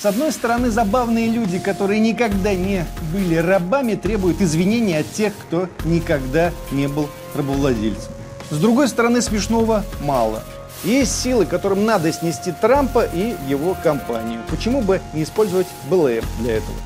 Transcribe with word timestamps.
С 0.00 0.06
одной 0.06 0.30
стороны, 0.30 0.70
забавные 0.70 1.28
люди, 1.28 1.58
которые 1.58 1.98
никогда 1.98 2.54
не 2.54 2.86
были 3.12 3.34
рабами, 3.34 3.96
требуют 3.96 4.40
извинений 4.40 4.96
от 4.96 5.10
тех, 5.12 5.32
кто 5.36 5.68
никогда 5.84 6.52
не 6.70 6.86
был 6.86 7.08
рабовладельцем. 7.34 8.12
С 8.50 8.58
другой 8.58 8.86
стороны, 8.86 9.20
смешного 9.20 9.84
мало. 10.00 10.44
Есть 10.84 11.20
силы, 11.20 11.46
которым 11.46 11.84
надо 11.84 12.12
снести 12.12 12.52
Трампа 12.52 13.06
и 13.12 13.34
его 13.48 13.76
компанию. 13.82 14.40
Почему 14.48 14.82
бы 14.82 15.00
не 15.14 15.24
использовать 15.24 15.66
БЛМ 15.90 16.22
для 16.38 16.58
этого? 16.58 16.76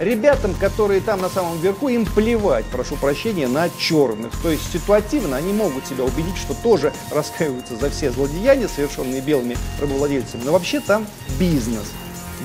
Ребятам, 0.00 0.54
которые 0.54 1.00
там 1.00 1.20
на 1.20 1.28
самом 1.28 1.60
верху, 1.60 1.88
им 1.88 2.04
плевать, 2.04 2.64
прошу 2.64 2.96
прощения, 2.96 3.46
на 3.46 3.68
черных. 3.78 4.32
То 4.42 4.50
есть 4.50 4.72
ситуативно 4.72 5.36
они 5.36 5.52
могут 5.52 5.86
себя 5.86 6.02
убедить, 6.02 6.36
что 6.36 6.52
тоже 6.52 6.92
раскаиваются 7.12 7.76
за 7.76 7.90
все 7.90 8.10
злодеяния, 8.10 8.66
совершенные 8.66 9.20
белыми 9.20 9.56
рабовладельцами. 9.80 10.42
Но 10.44 10.50
вообще 10.50 10.80
там 10.80 11.06
бизнес. 11.38 11.92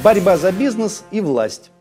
Борьба 0.02 0.38
за 0.38 0.54
бизнес 0.54 1.04
и 1.12 1.20
власть. 1.20 1.72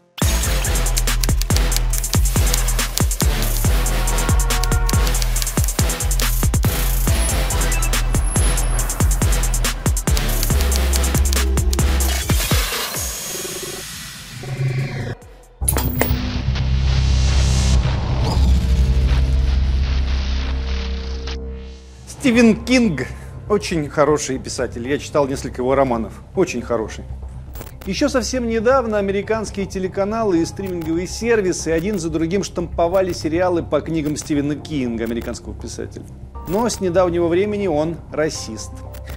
Стивен 22.09 22.65
Кинг 22.65 23.07
очень 23.49 23.89
хороший 23.89 24.41
писатель. 24.41 24.89
Я 24.89 24.99
читал 24.99 25.29
несколько 25.29 25.63
его 25.63 25.77
романов. 25.77 26.15
Очень 26.35 26.63
хороший. 26.63 27.05
Еще 27.89 28.11
совсем 28.11 28.47
недавно 28.47 28.99
американские 28.99 29.65
телеканалы 29.65 30.43
и 30.43 30.45
стриминговые 30.45 31.07
сервисы 31.07 31.69
один 31.69 31.99
за 31.99 32.11
другим 32.11 32.45
штамповали 32.45 33.15
сериалы 33.15 33.63
по 33.63 33.81
книгам 33.81 34.15
Стивена 34.19 34.57
Кинга, 34.57 35.05
американского 35.05 35.55
писателя. 35.55 36.05
Но 36.49 36.69
с 36.69 36.83
недавнего 36.83 37.29
времени 37.29 37.67
он 37.67 37.97
расист. 38.13 38.73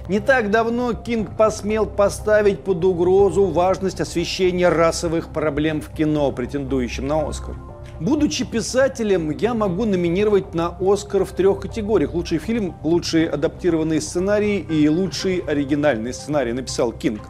Не 0.08 0.20
так 0.20 0.50
давно 0.50 0.94
Кинг 0.94 1.36
посмел 1.36 1.84
поставить 1.84 2.60
под 2.60 2.82
угрозу 2.82 3.44
важность 3.44 4.00
освещения 4.00 4.70
расовых 4.70 5.34
проблем 5.34 5.82
в 5.82 5.92
кино, 5.92 6.32
претендующим 6.32 7.06
на 7.06 7.28
Оскар. 7.28 7.54
Будучи 8.00 8.46
писателем, 8.46 9.32
я 9.32 9.52
могу 9.52 9.84
номинировать 9.84 10.54
на 10.54 10.74
Оскар 10.80 11.26
в 11.26 11.32
трех 11.32 11.60
категориях. 11.60 12.14
Лучший 12.14 12.38
фильм, 12.38 12.74
лучший 12.82 13.26
адаптированный 13.26 14.00
сценарий 14.00 14.60
и 14.60 14.88
лучший 14.88 15.40
оригинальный 15.40 16.14
сценарий, 16.14 16.54
написал 16.54 16.90
Кинг. 16.90 17.20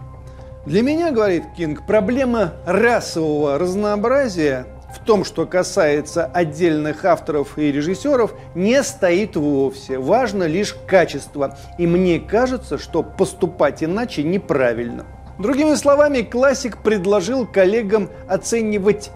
Для 0.64 0.82
меня, 0.82 1.10
говорит 1.10 1.42
Кинг, 1.56 1.84
проблема 1.86 2.52
расового 2.64 3.58
разнообразия 3.58 4.66
в 4.94 5.04
том, 5.04 5.24
что 5.24 5.44
касается 5.44 6.24
отдельных 6.24 7.04
авторов 7.04 7.58
и 7.58 7.72
режиссеров, 7.72 8.32
не 8.54 8.80
стоит 8.84 9.34
вовсе. 9.34 9.98
Важно 9.98 10.44
лишь 10.44 10.76
качество. 10.86 11.58
И 11.78 11.86
мне 11.88 12.20
кажется, 12.20 12.78
что 12.78 13.02
поступать 13.02 13.82
иначе 13.82 14.22
неправильно. 14.22 15.04
Другими 15.40 15.74
словами, 15.74 16.22
классик 16.22 16.78
предложил 16.82 17.44
коллегам 17.44 18.10
оценивать 18.28 19.10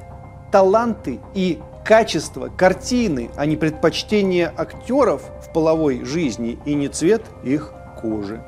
таланты 0.50 1.20
и 1.34 1.60
качество 1.84 2.48
картины, 2.48 3.30
а 3.36 3.46
не 3.46 3.56
предпочтение 3.56 4.52
актеров 4.56 5.22
в 5.46 5.52
половой 5.52 6.04
жизни 6.04 6.58
и 6.64 6.74
не 6.74 6.88
цвет 6.88 7.22
их 7.44 7.72
кожи. 8.00 8.42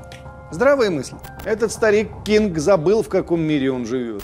Здравая 0.51 0.89
мысль. 0.89 1.17
Этот 1.45 1.71
старик 1.73 2.09
Кинг 2.25 2.57
забыл, 2.57 3.03
в 3.03 3.11
каком 3.11 3.43
мире 3.43 3.71
он 3.71 3.85
живет. 3.85 4.23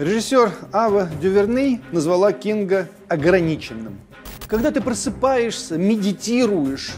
Режиссер 0.00 0.50
Ава 0.72 1.08
Дюверней 1.22 1.80
назвала 1.92 2.32
Кинга 2.32 2.88
ограниченным. 3.08 4.00
Когда 4.48 4.72
ты 4.72 4.80
просыпаешься, 4.80 5.78
медитируешь, 5.78 6.94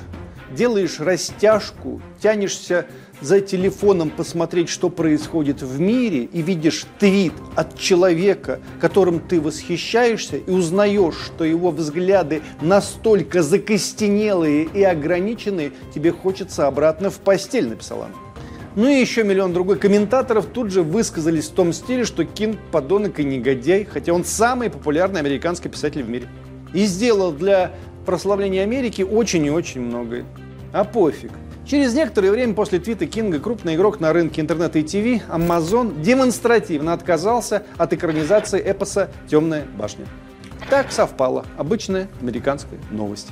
делаешь 0.51 1.01
растяжку, 1.01 2.01
тянешься 2.23 2.87
за 3.21 3.41
телефоном 3.41 4.09
посмотреть, 4.09 4.71
что 4.71 4.89
происходит 4.89 5.61
в 5.61 5.79
мире, 5.79 6.25
и 6.25 6.41
видишь 6.41 6.87
твит 6.99 7.35
от 7.57 7.79
человека, 7.79 8.61
которым 8.81 9.21
ты 9.21 9.39
восхищаешься, 9.39 10.39
и 10.39 10.51
узнаешь, 10.51 11.17
что 11.27 11.45
его 11.45 11.71
взгляды 11.71 12.41
настолько 12.63 13.43
закостенелые 13.43 14.65
и 14.65 14.83
ограниченные, 14.83 15.73
тебе 15.95 16.11
хочется 16.11 16.67
обратно 16.67 17.11
в 17.11 17.19
постель, 17.19 17.69
написала 17.69 18.07
она. 18.07 18.26
Ну 18.77 18.87
и 18.89 19.01
еще 19.01 19.25
миллион 19.25 19.55
другой 19.55 19.79
комментаторов 19.79 20.45
тут 20.53 20.71
же 20.71 20.83
высказались 20.83 21.49
в 21.49 21.55
том 21.55 21.73
стиле, 21.73 22.05
что 22.05 22.27
Кинг 22.27 22.59
подонок 22.71 23.19
и 23.19 23.25
негодяй, 23.25 23.87
хотя 23.87 24.13
он 24.13 24.23
самый 24.23 24.69
популярный 24.69 25.19
американский 25.19 25.71
писатель 25.71 26.03
в 26.03 26.11
мире. 26.11 26.29
И 26.75 26.85
сделал 26.85 27.33
для 27.33 27.73
прославления 28.05 28.63
Америки 28.63 29.01
очень 29.01 29.47
и 29.47 29.51
очень 29.51 29.81
многое. 29.81 30.27
А 30.75 30.85
пофиг. 30.85 31.31
Через 31.65 31.95
некоторое 31.95 32.31
время 32.31 32.53
после 32.53 32.79
твита 32.79 33.07
Кинга 33.07 33.41
крупный 33.41 33.77
игрок 33.77 33.99
на 33.99 34.13
рынке 34.13 34.43
интернета 34.43 34.79
и 34.79 34.83
ТВ, 34.83 35.27
Amazon, 35.31 36.03
демонстративно 36.03 36.93
отказался 36.93 37.63
от 37.79 37.95
экранизации 37.95 38.61
эпоса 38.61 39.11
«Темная 39.27 39.65
башня». 39.79 40.05
Так 40.69 40.93
совпало. 40.93 41.47
Обычная 41.57 42.09
американская 42.21 42.79
новость. 42.91 43.29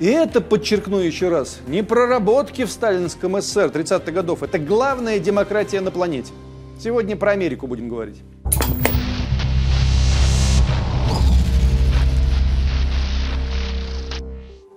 И 0.00 0.06
это, 0.06 0.40
подчеркну 0.40 0.98
еще 0.98 1.28
раз, 1.28 1.60
не 1.68 1.82
проработки 1.84 2.64
в 2.64 2.70
сталинском 2.70 3.40
СССР 3.40 3.66
30-х 3.66 4.10
годов. 4.10 4.42
Это 4.42 4.58
главная 4.58 5.20
демократия 5.20 5.80
на 5.80 5.92
планете. 5.92 6.32
Сегодня 6.80 7.14
про 7.16 7.30
Америку 7.30 7.68
будем 7.68 7.88
говорить. 7.88 8.20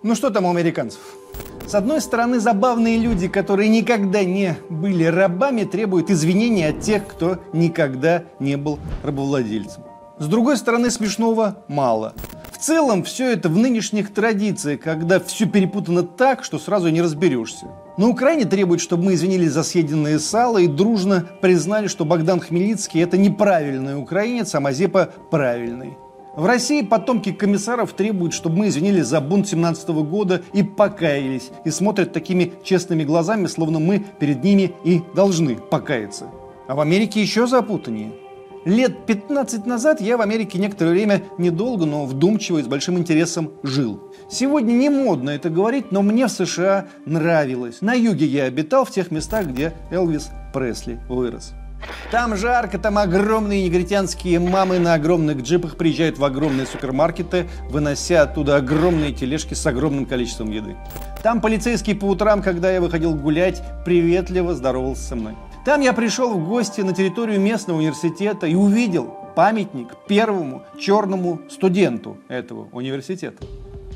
Ну 0.04 0.14
что 0.14 0.30
там 0.30 0.46
у 0.46 0.52
американцев? 0.52 1.02
С 1.66 1.74
одной 1.74 2.00
стороны, 2.00 2.40
забавные 2.40 2.98
люди, 3.00 3.28
которые 3.28 3.70
никогда 3.70 4.24
не 4.24 4.56
были 4.70 5.04
рабами, 5.04 5.64
требуют 5.64 6.12
извинений 6.12 6.70
от 6.70 6.80
тех, 6.82 7.06
кто 7.08 7.40
никогда 7.52 8.24
не 8.40 8.56
был 8.56 8.78
рабовладельцем. 9.04 9.84
С 10.20 10.28
другой 10.28 10.58
стороны, 10.58 10.92
смешного 10.92 11.64
мало. 11.68 12.14
В 12.58 12.60
целом, 12.60 13.04
все 13.04 13.34
это 13.34 13.50
в 13.50 13.56
нынешних 13.56 14.12
традициях, 14.12 14.80
когда 14.80 15.20
все 15.20 15.46
перепутано 15.46 16.02
так, 16.02 16.44
что 16.44 16.58
сразу 16.58 16.90
не 16.90 17.04
разберешься. 17.04 17.68
На 17.98 18.08
Украине 18.08 18.46
требуют, 18.46 18.82
чтобы 18.82 19.04
мы 19.04 19.14
извинились 19.14 19.52
за 19.52 19.62
съеденное 19.62 20.18
сало 20.18 20.58
и 20.58 20.66
дружно 20.66 21.28
признали, 21.40 21.86
что 21.86 22.04
Богдан 22.04 22.40
Хмельницкий– 22.40 23.00
это 23.04 23.16
неправильный 23.16 23.96
украинец, 23.96 24.56
а 24.56 24.60
Мазепа– 24.60 25.12
правильный. 25.30 26.00
В 26.36 26.48
России 26.48 26.82
потомки 26.82 27.32
комиссаров 27.32 27.94
требуют, 27.94 28.34
чтобы 28.34 28.58
мы 28.58 28.70
извинились 28.70 29.06
за 29.06 29.22
бунт 29.22 29.48
17 29.48 29.90
года 29.90 30.42
и 30.52 30.64
покаялись, 30.64 31.52
и 31.64 31.70
смотрят 31.70 32.12
такими 32.12 32.54
честными 32.64 33.04
глазами, 33.04 33.46
словно 33.46 33.78
мы 33.78 34.04
перед 34.20 34.44
ними 34.44 34.74
и 34.84 35.04
должны 35.14 35.58
покаяться. 35.58 36.32
А 36.68 36.74
в 36.74 36.80
Америке 36.80 37.22
еще 37.22 37.46
запутаннее. 37.46 38.14
Лет 38.68 39.06
15 39.06 39.66
назад 39.66 40.02
я 40.02 40.18
в 40.18 40.22
Америке 40.22 40.60
некоторое 40.60 40.92
время 40.92 41.24
недолго, 41.38 41.86
но 41.86 42.06
вдумчиво 42.06 42.58
и 42.58 42.64
с 42.64 42.68
большим 42.68 42.98
интересом 42.98 43.54
жил. 43.64 44.14
Сегодня 44.30 44.74
не 44.74 44.90
модно 44.90 45.30
это 45.30 45.50
говорить, 45.50 45.94
но 45.94 46.02
мне 46.02 46.28
в 46.28 46.32
США 46.32 46.88
нравилось. 47.06 47.80
На 47.80 47.94
юге 47.94 48.26
я 48.26 48.44
обитал, 48.44 48.84
в 48.84 48.92
тех 48.92 49.10
местах, 49.10 49.48
где 49.48 49.72
Элвис 49.90 50.32
Пресли 50.54 51.00
вырос. 51.08 51.54
Там 52.12 52.36
жарко, 52.36 52.78
там 52.78 52.98
огромные 52.98 53.64
негритянские 53.64 54.38
мамы 54.42 54.80
на 54.80 54.96
огромных 54.96 55.44
джипах 55.44 55.78
приезжают 55.78 56.18
в 56.18 56.26
огромные 56.26 56.68
супермаркеты, 56.68 57.48
вынося 57.70 58.24
оттуда 58.24 58.58
огромные 58.58 59.14
тележки 59.14 59.54
с 59.54 59.66
огромным 59.66 60.06
количеством 60.06 60.52
еды. 60.52 60.76
Там 61.24 61.40
полицейский 61.40 61.96
по 61.96 62.04
утрам, 62.04 62.42
когда 62.42 62.70
я 62.70 62.82
выходил 62.82 63.16
гулять, 63.16 63.64
приветливо 63.86 64.54
здоровался 64.54 65.04
со 65.04 65.16
мной. 65.16 65.36
Там 65.68 65.82
я 65.82 65.92
пришел 65.92 66.34
в 66.34 66.48
гости 66.48 66.80
на 66.80 66.94
территорию 66.94 67.42
местного 67.42 67.80
университета 67.80 68.48
и 68.48 68.56
увидел 68.56 69.14
памятник 69.36 69.90
первому 70.08 70.64
черному 70.80 71.42
студенту 71.50 72.20
этого 72.30 72.70
университета. 72.72 73.46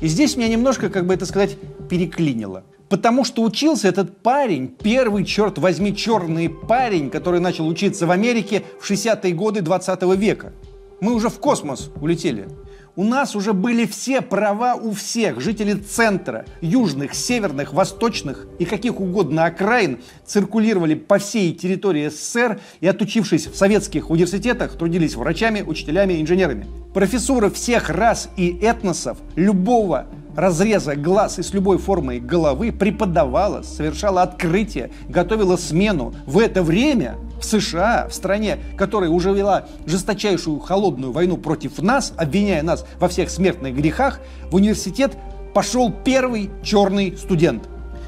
И 0.02 0.06
здесь 0.06 0.36
меня 0.36 0.48
немножко, 0.48 0.90
как 0.90 1.06
бы 1.06 1.14
это 1.14 1.24
сказать, 1.24 1.56
переклинило. 1.88 2.64
Потому 2.90 3.24
что 3.24 3.42
учился 3.42 3.88
этот 3.88 4.18
парень, 4.18 4.68
первый, 4.68 5.24
черт 5.24 5.56
возьми, 5.56 5.96
черный 5.96 6.50
парень, 6.50 7.08
который 7.08 7.40
начал 7.40 7.66
учиться 7.66 8.06
в 8.06 8.10
Америке 8.10 8.64
в 8.78 8.90
60-е 8.90 9.32
годы 9.32 9.62
20 9.62 10.02
века. 10.18 10.52
Мы 11.00 11.14
уже 11.14 11.30
в 11.30 11.38
космос 11.38 11.90
улетели. 12.02 12.48
У 12.94 13.04
нас 13.04 13.34
уже 13.34 13.54
были 13.54 13.86
все 13.86 14.20
права 14.20 14.74
у 14.74 14.92
всех. 14.92 15.40
Жители 15.40 15.72
центра, 15.72 16.44
южных, 16.60 17.14
северных, 17.14 17.72
восточных 17.72 18.46
и 18.58 18.66
каких 18.66 19.00
угодно 19.00 19.46
окраин 19.46 20.00
циркулировали 20.26 20.94
по 20.94 21.16
всей 21.16 21.54
территории 21.54 22.10
СССР 22.10 22.60
и, 22.80 22.86
отучившись 22.86 23.46
в 23.46 23.56
советских 23.56 24.10
университетах, 24.10 24.76
трудились 24.76 25.14
врачами, 25.14 25.62
учителями, 25.62 26.20
инженерами. 26.20 26.66
Профессуры 26.92 27.48
всех 27.48 27.88
рас 27.88 28.28
и 28.36 28.58
этносов 28.60 29.16
любого 29.36 30.06
разреза 30.36 30.94
глаз 30.94 31.38
и 31.38 31.42
с 31.42 31.54
любой 31.54 31.78
формой 31.78 32.20
головы, 32.20 32.72
преподавала, 32.72 33.62
совершала 33.62 34.22
открытие, 34.22 34.90
готовила 35.08 35.56
смену. 35.56 36.14
В 36.26 36.38
это 36.38 36.62
время 36.62 37.16
В 37.42 37.44
США, 37.44 38.06
в 38.08 38.14
стране, 38.14 38.60
которая 38.76 39.10
уже 39.10 39.32
вела 39.32 39.64
жесточайшую 39.84 40.60
холодную 40.60 41.10
войну 41.10 41.36
против 41.36 41.82
нас, 41.82 42.12
обвиняя 42.16 42.62
нас 42.62 42.86
во 43.00 43.08
всех 43.08 43.30
смертных 43.30 43.74
грехах, 43.74 44.20
в 44.50 44.54
университет 44.54 45.16
пошел 45.52 45.92
первый 45.92 46.50
черный 46.62 47.16
студент. 47.18 47.64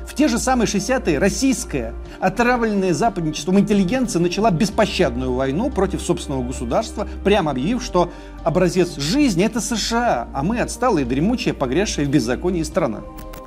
В 0.06 0.14
те 0.14 0.28
же 0.28 0.38
самые 0.38 0.66
60-е 0.66 1.18
российская, 1.18 1.94
отравленная 2.20 2.94
западничеством 2.94 3.58
интеллигенция 3.58 4.20
начала 4.20 4.52
беспощадную 4.52 5.32
войну 5.32 5.68
против 5.68 6.00
собственного 6.00 6.44
государства, 6.44 7.08
прямо 7.24 7.50
объявив, 7.50 7.82
что 7.82 8.12
образец 8.44 8.96
жизни– 8.98 9.44
это 9.46 9.60
США, 9.60 10.28
а 10.32 10.42
мы 10.44 10.60
отсталые, 10.60 11.06
дремучая, 11.06 11.54
погрязшая 11.54 12.06
в 12.06 12.10
беззаконии 12.10 12.62
страна. 12.62 13.00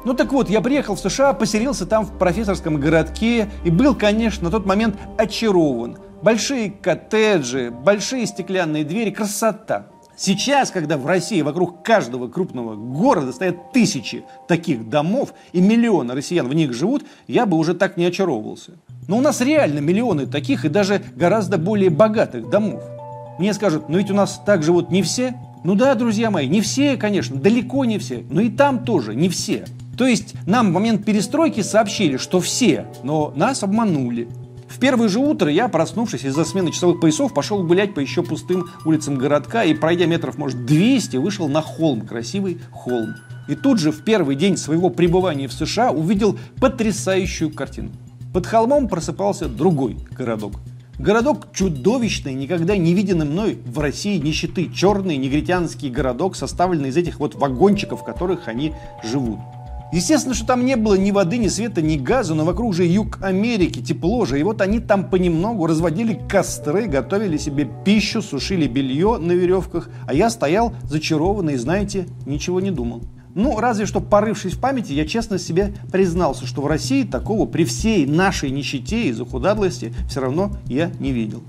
Ну 0.07 0.13
так 0.13 0.31
вот, 0.31 0.50
я 0.50 0.62
приехал 0.62 0.95
в 0.95 1.01
США, 1.01 1.33
поселился 1.33 1.86
там 1.86 2.06
в 2.06 2.18
профессорском 2.18 2.80
городке 2.80 3.50
и 3.65 3.69
был, 3.69 3.94
конечно, 3.94 4.45
на 4.45 4.51
тот 4.51 4.65
момент 4.65 4.95
очарован. 5.18 5.98
Большие 6.21 6.71
коттеджи, 6.71 7.71
большие 7.71 8.25
стеклянные 8.25 8.86
двери, 8.86 9.09
красота. 9.09 9.88
Сейчас, 10.15 10.71
когда 10.71 10.98
в 10.98 11.06
России 11.06 11.42
вокруг 11.42 11.83
каждого 11.83 12.30
крупного 12.30 12.75
города 12.75 13.33
стоят 13.33 13.74
тысячи 13.74 14.24
таких 14.48 14.88
домов 14.88 15.33
и 15.51 15.59
миллионы 15.59 16.13
россиян 16.13 16.48
в 16.48 16.54
них 16.54 16.71
живут, 16.71 17.04
я 17.27 17.45
бы 17.45 17.57
уже 17.57 17.74
так 17.74 17.98
не 17.98 18.06
очаровывался. 18.06 18.75
Но 19.09 19.18
у 19.18 19.21
нас 19.21 19.42
реально 19.42 19.80
миллионы 19.80 20.25
таких 20.25 20.63
и 20.63 20.69
даже 20.69 21.01
гораздо 21.18 21.57
более 21.57 21.89
богатых 21.89 22.50
домов. 22.50 22.81
Мне 23.39 23.54
скажут, 23.54 23.89
но 23.89 23.98
ведь 23.98 24.09
у 24.09 24.15
нас 24.15 24.42
так 24.45 24.63
живут 24.63 24.89
не 24.89 25.01
все. 25.01 25.36
Ну 25.65 25.75
да, 25.75 25.95
друзья 25.95 26.31
мои, 26.31 26.48
не 26.48 26.62
все, 26.62 26.95
конечно, 26.95 27.36
далеко 27.36 27.83
не 27.83 27.98
все, 27.98 28.24
но 28.30 28.39
и 28.39 28.50
там 28.50 28.86
тоже 28.86 29.13
не 29.13 29.27
все. 29.27 29.65
То 29.98 30.06
есть 30.06 30.36
нам 30.46 30.70
в 30.70 30.74
момент 30.74 31.06
перестройки 31.06 31.62
сообщили, 31.62 32.18
что 32.18 32.40
все, 32.40 32.86
но 33.04 33.34
нас 33.36 33.64
обманули. 33.64 34.28
В 34.68 34.80
первое 34.80 35.08
же 35.08 35.18
утро 35.20 35.50
я, 35.50 35.70
проснувшись 35.70 36.24
из-за 36.24 36.46
смены 36.46 36.72
часовых 36.72 37.00
поясов, 37.00 37.34
пошел 37.34 37.64
гулять 37.64 37.96
по 37.96 38.00
еще 38.00 38.22
пустым 38.22 38.70
улицам 38.86 39.18
городка 39.18 39.64
и, 39.64 39.74
пройдя 39.74 40.06
метров, 40.06 40.38
может, 40.38 40.66
200, 40.66 41.18
вышел 41.18 41.48
на 41.48 41.62
холм, 41.62 42.02
красивый 42.02 42.60
холм. 42.72 43.16
И 43.48 43.56
тут 43.56 43.80
же 43.80 43.92
в 43.92 44.04
первый 44.04 44.36
день 44.36 44.56
своего 44.56 44.92
пребывания 44.92 45.48
в 45.48 45.54
США 45.54 45.92
увидел 45.92 46.38
потрясающую 46.60 47.52
картину. 47.52 47.90
Под 48.34 48.46
холмом 48.46 48.90
просыпался 48.90 49.48
другой 49.48 49.98
городок. 50.12 50.60
Городок 51.00 51.48
чудовищный, 51.54 52.34
никогда 52.34 52.76
не 52.76 52.94
виденный 52.94 53.26
мной 53.26 53.58
в 53.66 53.80
России 53.80 54.18
нищеты. 54.18 54.70
Черный 54.72 55.18
негритянский 55.18 55.90
городок, 55.90 56.36
составленный 56.36 56.90
из 56.90 56.98
этих 56.98 57.20
вот 57.20 57.36
вагончиков, 57.36 58.02
в 58.02 58.04
которых 58.04 58.48
они 58.48 58.74
живут. 59.04 59.40
Естественно, 59.92 60.36
что 60.36 60.45
там 60.45 60.66
не 60.66 60.75
было 60.75 60.95
ни 60.95 61.12
воды, 61.12 61.38
ни 61.38 61.48
света, 61.48 61.81
ни 61.81 61.95
газа, 61.95 62.34
но 62.36 62.44
вокруг 62.44 62.74
же 62.74 62.86
юг 62.86 63.19
Америки, 63.22 63.81
тепло 63.81 64.25
же. 64.25 64.39
И 64.39 64.44
вот 64.44 64.62
они 64.62 64.80
там 64.80 65.10
понемногу 65.10 65.66
разводили 65.66 66.19
костры, 66.28 66.88
готовили 66.88 67.38
себе 67.38 67.69
пищу, 67.86 68.22
сушили 68.22 68.68
белье 68.68 69.18
на 69.18 69.31
веревках. 69.31 69.89
А 70.06 70.13
я 70.13 70.30
стоял 70.30 70.74
зачарованный 70.84 71.56
знаете, 71.56 72.07
ничего 72.25 72.60
не 72.60 72.72
думал. 72.72 73.04
Ну, 73.34 73.60
разве 73.60 73.86
что 73.86 74.01
порывшись 74.01 74.54
в 74.54 74.60
памяти, 74.60 74.94
я 74.94 75.06
честно 75.06 75.38
себе 75.38 75.74
признался, 75.92 76.48
что 76.48 76.62
в 76.62 76.68
России 76.68 77.04
такого 77.04 77.45
при 77.45 77.63
всей 77.66 78.06
нашей 78.06 78.50
нищете 78.50 79.04
и 79.04 79.12
захудадлости 79.13 79.94
все 80.10 80.19
равно 80.19 80.51
я 80.66 80.92
не 81.00 81.12
видел. 81.12 81.44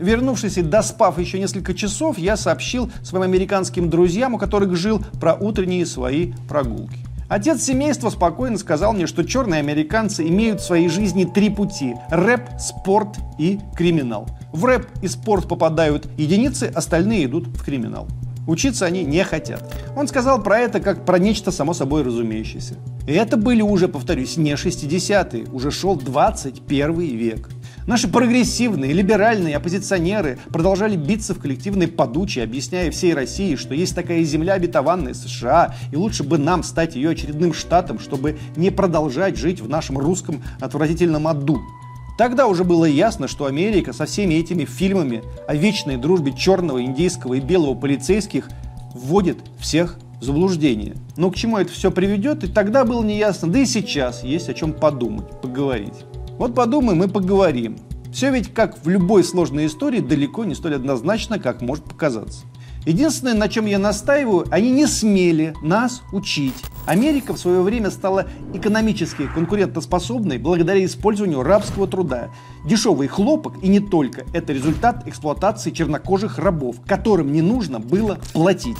Вернувшись 0.00 0.58
и 0.58 0.62
доспав 0.62 1.18
еще 1.18 1.38
несколько 1.38 1.72
часов, 1.72 2.18
я 2.18 2.36
сообщил 2.36 2.90
своим 3.02 3.22
американским 3.22 3.88
друзьям, 3.88 4.34
у 4.34 4.38
которых 4.38 4.74
жил, 4.74 5.00
про 5.20 5.34
утренние 5.34 5.86
свои 5.86 6.32
прогулки. 6.48 7.09
Отец 7.30 7.62
семейства 7.62 8.10
спокойно 8.10 8.58
сказал 8.58 8.92
мне, 8.92 9.06
что 9.06 9.22
черные 9.22 9.60
американцы 9.60 10.26
имеют 10.26 10.60
в 10.60 10.64
своей 10.64 10.88
жизни 10.88 11.22
три 11.22 11.48
пути– 11.48 11.94
рэп, 12.10 12.40
спорт 12.58 13.18
и 13.38 13.60
криминал. 13.76 14.26
В 14.52 14.64
рэп 14.64 14.88
и 15.00 15.06
спорт 15.06 15.46
попадают 15.46 16.08
единицы, 16.18 16.72
остальные 16.74 17.26
идут 17.26 17.46
в 17.46 17.64
криминал. 17.64 18.08
Учиться 18.48 18.84
они 18.84 19.04
не 19.04 19.22
хотят. 19.22 19.62
Он 19.96 20.08
сказал 20.08 20.42
про 20.42 20.58
это 20.58 20.80
как 20.80 21.04
про 21.04 21.20
нечто 21.20 21.52
само 21.52 21.72
собой 21.72 22.02
разумеющееся. 22.02 22.74
И 23.06 23.12
это 23.12 23.36
были 23.36 23.62
уже, 23.62 23.86
повторюсь, 23.86 24.36
не 24.36 24.50
60-е, 24.54 25.52
уже 25.52 25.70
шел 25.70 25.94
21 25.94 26.98
век. 26.98 27.48
Наши 27.90 28.06
прогрессивные, 28.06 28.92
либеральные 28.92 29.56
оппозиционеры 29.56 30.38
продолжали 30.52 30.94
биться 30.94 31.34
в 31.34 31.40
коллективной 31.40 31.88
подуче, 31.88 32.44
объясняя 32.44 32.88
всей 32.92 33.14
России, 33.14 33.56
что 33.56 33.74
есть 33.74 33.96
такая 33.96 34.22
земля 34.22 34.52
обетованная 34.52 35.12
США, 35.12 35.74
и 35.90 35.96
лучше 35.96 36.22
бы 36.22 36.38
нам 36.38 36.62
стать 36.62 36.94
ее 36.94 37.10
очередным 37.10 37.52
штатом, 37.52 37.98
чтобы 37.98 38.38
не 38.54 38.70
продолжать 38.70 39.36
жить 39.36 39.60
в 39.60 39.68
нашем 39.68 39.98
русском 39.98 40.40
отвратительном 40.60 41.26
аду. 41.26 41.58
Тогда 42.16 42.46
уже 42.46 42.62
было 42.62 42.84
ясно, 42.84 43.26
что 43.26 43.46
Америка 43.46 43.92
со 43.92 44.06
всеми 44.06 44.34
этими 44.34 44.66
фильмами 44.66 45.24
о 45.48 45.56
вечной 45.56 45.96
дружбе 45.96 46.32
черного, 46.32 46.84
индейского 46.84 47.34
и 47.34 47.40
белого 47.40 47.74
полицейских 47.74 48.50
вводит 48.94 49.38
всех 49.58 49.98
в 50.20 50.24
заблуждение. 50.24 50.94
Но 51.16 51.28
к 51.32 51.34
чему 51.34 51.58
это 51.58 51.72
все 51.72 51.90
приведет, 51.90 52.44
и 52.44 52.46
тогда 52.46 52.84
было 52.84 53.02
неясно, 53.02 53.48
да 53.48 53.58
и 53.58 53.66
сейчас 53.66 54.22
есть 54.22 54.48
о 54.48 54.54
чем 54.54 54.74
подумать, 54.74 55.28
поговорить. 55.40 56.04
Вот 56.40 56.54
подумаем 56.54 57.04
и 57.04 57.06
поговорим. 57.06 57.76
Все 58.14 58.32
ведь, 58.32 58.54
как 58.54 58.82
в 58.82 58.88
любой 58.88 59.24
сложной 59.24 59.66
истории, 59.66 60.00
далеко 60.00 60.46
не 60.46 60.54
столь 60.54 60.76
однозначно, 60.76 61.38
как 61.38 61.60
может 61.60 61.84
показаться. 61.84 62.46
Единственное, 62.86 63.34
на 63.34 63.46
чем 63.46 63.66
я 63.66 63.78
настаиваю, 63.78 64.46
они 64.50 64.70
не 64.70 64.86
смели 64.86 65.52
нас 65.60 66.00
учить. 66.14 66.54
Америка 66.86 67.34
в 67.34 67.38
свое 67.38 67.60
время 67.60 67.90
стала 67.90 68.26
экономически 68.54 69.26
конкурентоспособной 69.26 70.38
благодаря 70.38 70.82
использованию 70.82 71.42
рабского 71.42 71.86
труда. 71.86 72.30
Дешевый 72.64 73.08
хлопок 73.08 73.62
и 73.62 73.68
не 73.68 73.80
только– 73.80 74.24
это 74.32 74.54
результат 74.54 75.06
эксплуатации 75.06 75.72
чернокожих 75.72 76.38
рабов, 76.38 76.76
которым 76.86 77.34
не 77.34 77.42
нужно 77.42 77.80
было 77.80 78.18
платить. 78.32 78.78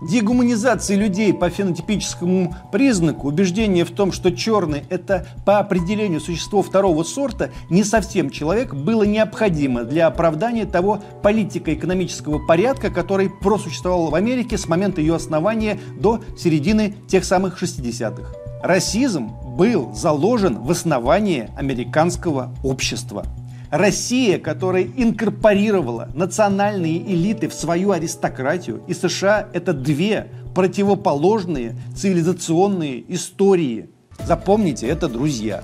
Дегуманизации 0.00 0.94
людей 0.94 1.34
по 1.34 1.50
фенотипическому 1.50 2.56
признаку, 2.72 3.28
убеждение 3.28 3.84
в 3.84 3.90
том, 3.90 4.12
что 4.12 4.30
черный– 4.30 4.84
это 4.88 5.26
по 5.44 5.58
определению 5.58 6.20
существо 6.20 6.62
второго 6.62 7.02
сорта, 7.02 7.50
не 7.68 7.84
совсем 7.84 8.30
человек, 8.30 8.72
было 8.72 9.02
необходимо 9.02 9.84
для 9.84 10.06
оправдания 10.06 10.64
того 10.64 11.00
политико-экономического 11.22 12.38
порядка, 12.46 12.90
который 12.90 13.28
просуществовал 13.28 14.08
в 14.08 14.14
Америке 14.14 14.56
с 14.56 14.68
момента 14.68 15.02
ее 15.02 15.16
основания 15.16 15.78
до 15.98 16.20
середины 16.38 16.94
тех 17.06 17.24
самых 17.26 17.62
60-х. 17.62 18.32
Расизм 18.62 19.32
был 19.56 19.94
заложен 19.94 20.60
в 20.60 20.70
основании 20.70 21.50
американского 21.56 22.54
общества. 22.62 23.26
Россия, 23.70 24.38
которая 24.38 24.82
инкорпорировала 24.96 26.08
национальные 26.14 26.98
элиты 26.98 27.48
в 27.48 27.54
свою 27.54 27.92
аристократию, 27.92 28.82
и 28.88 28.94
США– 28.94 29.46
это 29.52 29.72
две 29.72 30.26
противоположные 30.54 31.76
цивилизационные 31.94 33.04
истории. 33.14 33.90
Запомните 34.26 34.88
это, 34.88 35.08
друзья. 35.08 35.62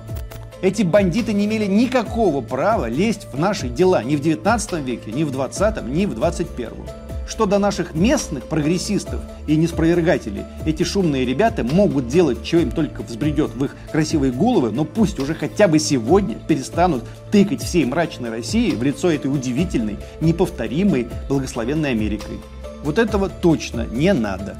Эти 0.62 0.82
бандиты 0.82 1.32
не 1.32 1.46
имели 1.46 1.66
никакого 1.66 2.40
права 2.40 2.88
лезть 2.88 3.26
в 3.32 3.38
наши 3.38 3.68
дела 3.68 4.02
ни 4.02 4.16
в 4.16 4.20
19 4.20 4.84
веке, 4.84 5.12
ни 5.12 5.24
в 5.24 5.30
20, 5.32 5.82
ни 5.86 6.06
в 6.06 6.14
21. 6.14 7.05
Что 7.26 7.46
до 7.46 7.58
наших 7.58 7.94
местных 7.94 8.44
прогрессистов 8.44 9.20
и 9.46 9.56
неспровергателей, 9.56 10.44
эти 10.64 10.84
шумные 10.84 11.24
ребята 11.24 11.64
могут 11.64 12.08
делать, 12.08 12.46
что 12.46 12.58
им 12.58 12.70
только 12.70 13.02
взбредет 13.02 13.50
в 13.54 13.64
их 13.64 13.76
красивые 13.90 14.32
головы, 14.32 14.70
но 14.70 14.84
пусть 14.84 15.18
уже 15.18 15.34
хотя 15.34 15.66
бы 15.66 15.78
сегодня 15.78 16.36
перестанут 16.36 17.04
тыкать 17.32 17.62
всей 17.62 17.84
мрачной 17.84 18.30
России 18.30 18.70
в 18.70 18.82
лицо 18.82 19.10
этой 19.10 19.26
удивительной, 19.26 19.98
неповторимой, 20.20 21.08
благословенной 21.28 21.90
Америкой. 21.90 22.38
Вот 22.84 22.98
этого 22.98 23.28
точно 23.28 23.86
не 23.86 24.12
надо. 24.12 24.56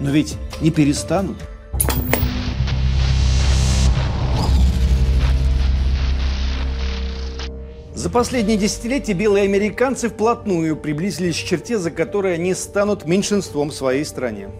Но 0.00 0.10
ведь 0.10 0.36
не 0.62 0.70
перестанут. 0.70 1.36
За 7.98 8.10
последние 8.10 8.56
десятилетия 8.56 9.12
белые 9.12 9.46
американцы 9.46 10.08
вплотную 10.08 10.76
приблизились 10.76 11.34
к 11.34 11.44
черте, 11.44 11.78
за 11.78 11.90
которой 11.90 12.34
они 12.34 12.54
станут 12.54 13.06
меньшинством 13.06 13.70
в 13.70 13.74
своей 13.74 14.04
стране. 14.04 14.50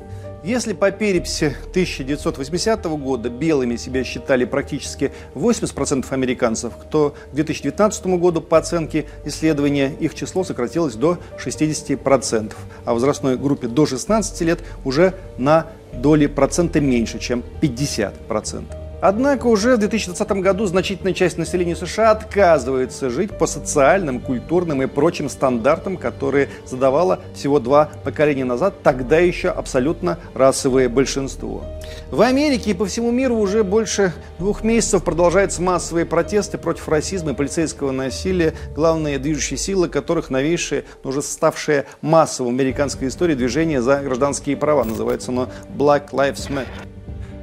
Если 0.42 0.72
по 0.72 0.90
переписи 0.90 1.54
1980 1.70 2.84
года 3.00 3.30
белыми 3.30 3.76
себя 3.76 4.02
считали 4.02 4.44
практически 4.44 5.12
80% 5.36 6.06
американцев, 6.10 6.72
то 6.90 7.14
к 7.30 7.34
2019 7.36 8.06
году 8.18 8.40
по 8.40 8.58
оценке 8.58 9.06
исследования 9.24 9.94
их 10.00 10.16
число 10.16 10.42
сократилось 10.42 10.96
до 10.96 11.18
60%, 11.38 12.54
а 12.84 12.90
в 12.90 12.94
возрастной 12.94 13.36
группе 13.36 13.68
до 13.68 13.86
16 13.86 14.40
лет 14.40 14.64
уже 14.84 15.14
на 15.36 15.68
доли 15.92 16.26
процента 16.26 16.80
меньше, 16.80 17.20
чем 17.20 17.44
50%. 17.62 18.87
Однако 19.00 19.46
уже 19.46 19.76
в 19.76 19.78
2020 19.78 20.30
году 20.42 20.66
значительная 20.66 21.12
часть 21.12 21.38
населения 21.38 21.76
США 21.76 22.10
отказывается 22.10 23.10
жить 23.10 23.36
по 23.36 23.46
социальным, 23.46 24.20
культурным 24.20 24.82
и 24.82 24.86
прочим 24.86 25.28
стандартам, 25.28 25.96
которые 25.96 26.48
задавало 26.66 27.20
всего 27.34 27.60
два 27.60 27.90
поколения 28.04 28.44
назад, 28.44 28.82
тогда 28.82 29.18
еще 29.18 29.50
абсолютно 29.50 30.18
расовое 30.34 30.88
большинство. 30.88 31.62
В 32.10 32.22
Америке 32.22 32.72
и 32.72 32.74
по 32.74 32.86
всему 32.86 33.10
миру 33.12 33.36
уже 33.36 33.62
больше 33.62 34.12
двух 34.38 34.64
месяцев 34.64 35.04
продолжаются 35.04 35.62
массовые 35.62 36.04
протесты 36.04 36.58
против 36.58 36.88
расизма 36.88 37.32
и 37.32 37.34
полицейского 37.34 37.92
насилия, 37.92 38.54
главные 38.74 39.18
движущие 39.18 39.58
силы 39.58 39.88
которых 39.88 40.30
новейшие, 40.30 40.84
но 41.04 41.10
уже 41.10 41.22
ставшее 41.22 41.86
массовым 42.02 42.56
в 42.56 42.60
американской 42.60 43.08
истории 43.08 43.34
движение 43.34 43.80
за 43.80 43.98
гражданские 43.98 44.56
права. 44.56 44.84
Называется 44.84 45.30
оно 45.30 45.48
Black 45.76 46.10
Lives 46.10 46.50
Matter. 46.50 46.87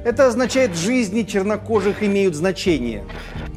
Это 0.06 0.28
означает, 0.28 0.76
жизни 0.76 1.24
чернокожих 1.24 2.00
имеют 2.04 2.36
значение. 2.36 3.02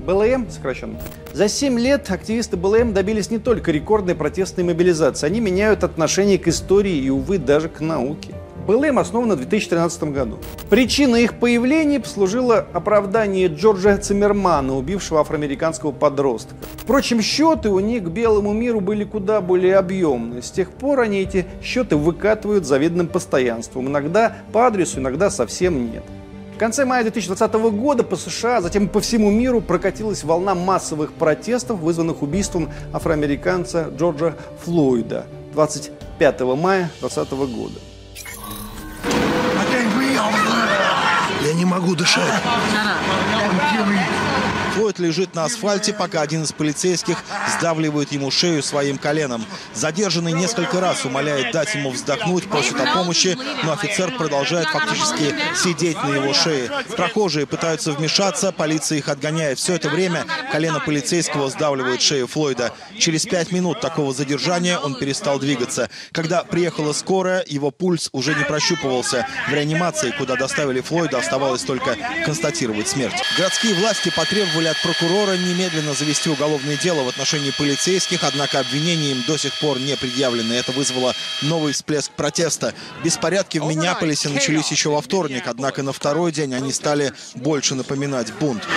БЛМ, 0.04 0.50
сокращенно. 0.50 1.00
За 1.32 1.48
7 1.48 1.78
лет 1.78 2.10
активисты 2.10 2.58
БЛМ 2.58 2.92
добились 2.92 3.30
не 3.30 3.38
только 3.38 3.72
рекордной 3.72 4.16
протестной 4.16 4.64
мобилизации, 4.64 5.28
они 5.28 5.42
меняют 5.42 5.84
отношение 5.84 6.40
к 6.40 6.48
истории 6.48 6.98
и, 6.98 7.12
увы, 7.12 7.38
даже 7.38 7.70
к 7.70 7.82
науке. 7.82 8.34
БЛМ 8.66 8.98
основана 8.98 9.36
в 9.36 9.38
2013 9.38 10.06
году. 10.06 10.40
Причиной 10.72 11.26
их 11.26 11.36
появления 11.36 12.00
послужило 12.00 12.66
оправдание 12.74 13.48
Джорджа 13.48 13.98
Циммермана, 13.98 14.76
убившего 14.76 15.22
афроамериканского 15.22 15.92
подростка. 15.92 16.56
Впрочем, 16.78 17.22
счеты 17.22 17.70
у 17.70 17.80
них 17.80 18.06
к 18.06 18.08
белому 18.08 18.54
миру 18.54 18.82
были 18.82 19.04
куда 19.04 19.42
более 19.42 19.78
объемные. 19.78 20.42
С 20.42 20.50
тех 20.50 20.72
пор 20.72 21.02
они 21.02 21.20
эти 21.20 21.46
счеты 21.62 21.96
выкатывают 21.96 22.66
завидным 22.66 23.08
постоянством. 23.08 23.88
Иногда 23.88 24.38
по 24.52 24.66
адресу, 24.66 25.00
иногда 25.00 25.30
совсем 25.30 25.92
нет. 25.92 26.04
В 26.60 26.62
конце 26.62 26.84
мая 26.84 27.04
2020 27.04 27.54
года 27.54 28.04
по 28.04 28.18
США, 28.18 28.58
а 28.58 28.62
затем 28.62 28.90
по 28.90 29.00
всему 29.00 29.32
миру 29.32 29.62
прокатилась 29.62 30.26
волна 30.26 30.56
массовых 30.56 31.14
протестов, 31.14 31.80
вызванных 31.80 32.22
убийством 32.22 32.70
афроамериканца 32.92 33.90
Джорджа 33.98 34.36
Флойда 34.66 35.26
25 35.54 36.42
мая 36.58 36.92
2020 37.00 37.32
года. 37.56 37.80
Я 41.46 41.54
не 41.54 41.64
могу 41.64 41.96
дышать. 41.96 42.30
Флойд 44.76 45.00
лежит 45.00 45.36
на 45.36 45.46
асфальте, 45.46 45.94
пока 45.94 46.22
один 46.22 46.44
из 46.44 46.52
полицейских 46.52 47.24
сдавливает 47.58 48.12
ему 48.12 48.32
шею 48.32 48.64
своим 48.64 48.98
коленом. 48.98 49.46
Задержанный 49.74 50.34
несколько 50.34 50.80
раз 50.80 51.06
умоляет 51.06 51.52
дать 51.52 51.74
ему 51.76 51.92
вздохнуть, 51.92 52.48
просит 52.48 52.80
о 52.80 52.94
помощи, 52.94 53.38
но 53.64 53.74
офицер 53.74 54.16
продолжает 54.18 54.68
фактически 54.68 55.36
сидеть 55.56 56.02
на 56.04 56.16
его 56.16 56.34
шее. 56.34 56.70
Прохожие 56.96 57.46
пытаются 57.46 57.92
вмешаться, 57.92 58.52
полиция 58.52 59.00
их 59.00 59.10
отгоняет. 59.10 59.60
Все 59.60 59.76
это 59.76 59.90
время 59.90 60.26
колено 60.52 60.80
полицейского 60.80 61.50
сдавливает 61.50 62.02
шею 62.02 62.28
Флойда. 62.28 62.74
Через 62.98 63.26
пять 63.26 63.52
минут 63.52 63.82
такого 63.82 64.14
задержания 64.14 64.78
он 64.78 64.96
перестал 64.96 65.40
двигаться. 65.40 65.90
Когда 66.12 66.44
приехала 66.44 66.94
скорая, 66.94 67.44
его 67.48 67.72
пульс 67.72 68.10
уже 68.12 68.36
не 68.36 68.44
прощупывался. 68.44 69.28
В 69.50 69.54
реанимации, 69.54 70.14
куда 70.18 70.36
доставили 70.36 70.82
Флойда, 70.82 71.20
оставалось 71.20 71.64
только 71.64 71.98
констатировать 72.26 72.88
смерть. 72.88 73.16
Городские 73.38 73.74
власти 73.76 74.12
потребовали 74.60 74.68
от 74.68 74.82
прокурора 74.82 75.38
немедленно 75.38 75.94
завести 75.94 76.30
уголовное 76.30 76.78
дело 76.78 77.04
в 77.04 77.08
отношении 77.08 77.52
полицейских, 77.52 78.24
однако 78.24 78.60
обвинения 78.60 79.12
им 79.12 79.24
до 79.28 79.38
сих 79.38 79.54
пор 79.60 79.80
не 79.80 79.96
предъявлены. 79.96 80.54
Это 80.54 80.72
вызвало 80.72 81.16
новый 81.42 81.74
всплеск 81.74 82.12
протеста. 82.12 82.74
Беспорядки 83.04 83.58
в 83.58 83.66
Миннеаполисе 83.66 84.30
начались 84.30 84.72
еще 84.72 84.90
во 84.90 85.02
вторник, 85.02 85.44
однако 85.46 85.84
на 85.84 85.94
второй 85.94 86.32
день 86.32 86.54
они 86.54 86.74
стали 86.74 87.14
больше 87.36 87.76
напоминать 87.76 88.34
бунт. 88.34 88.68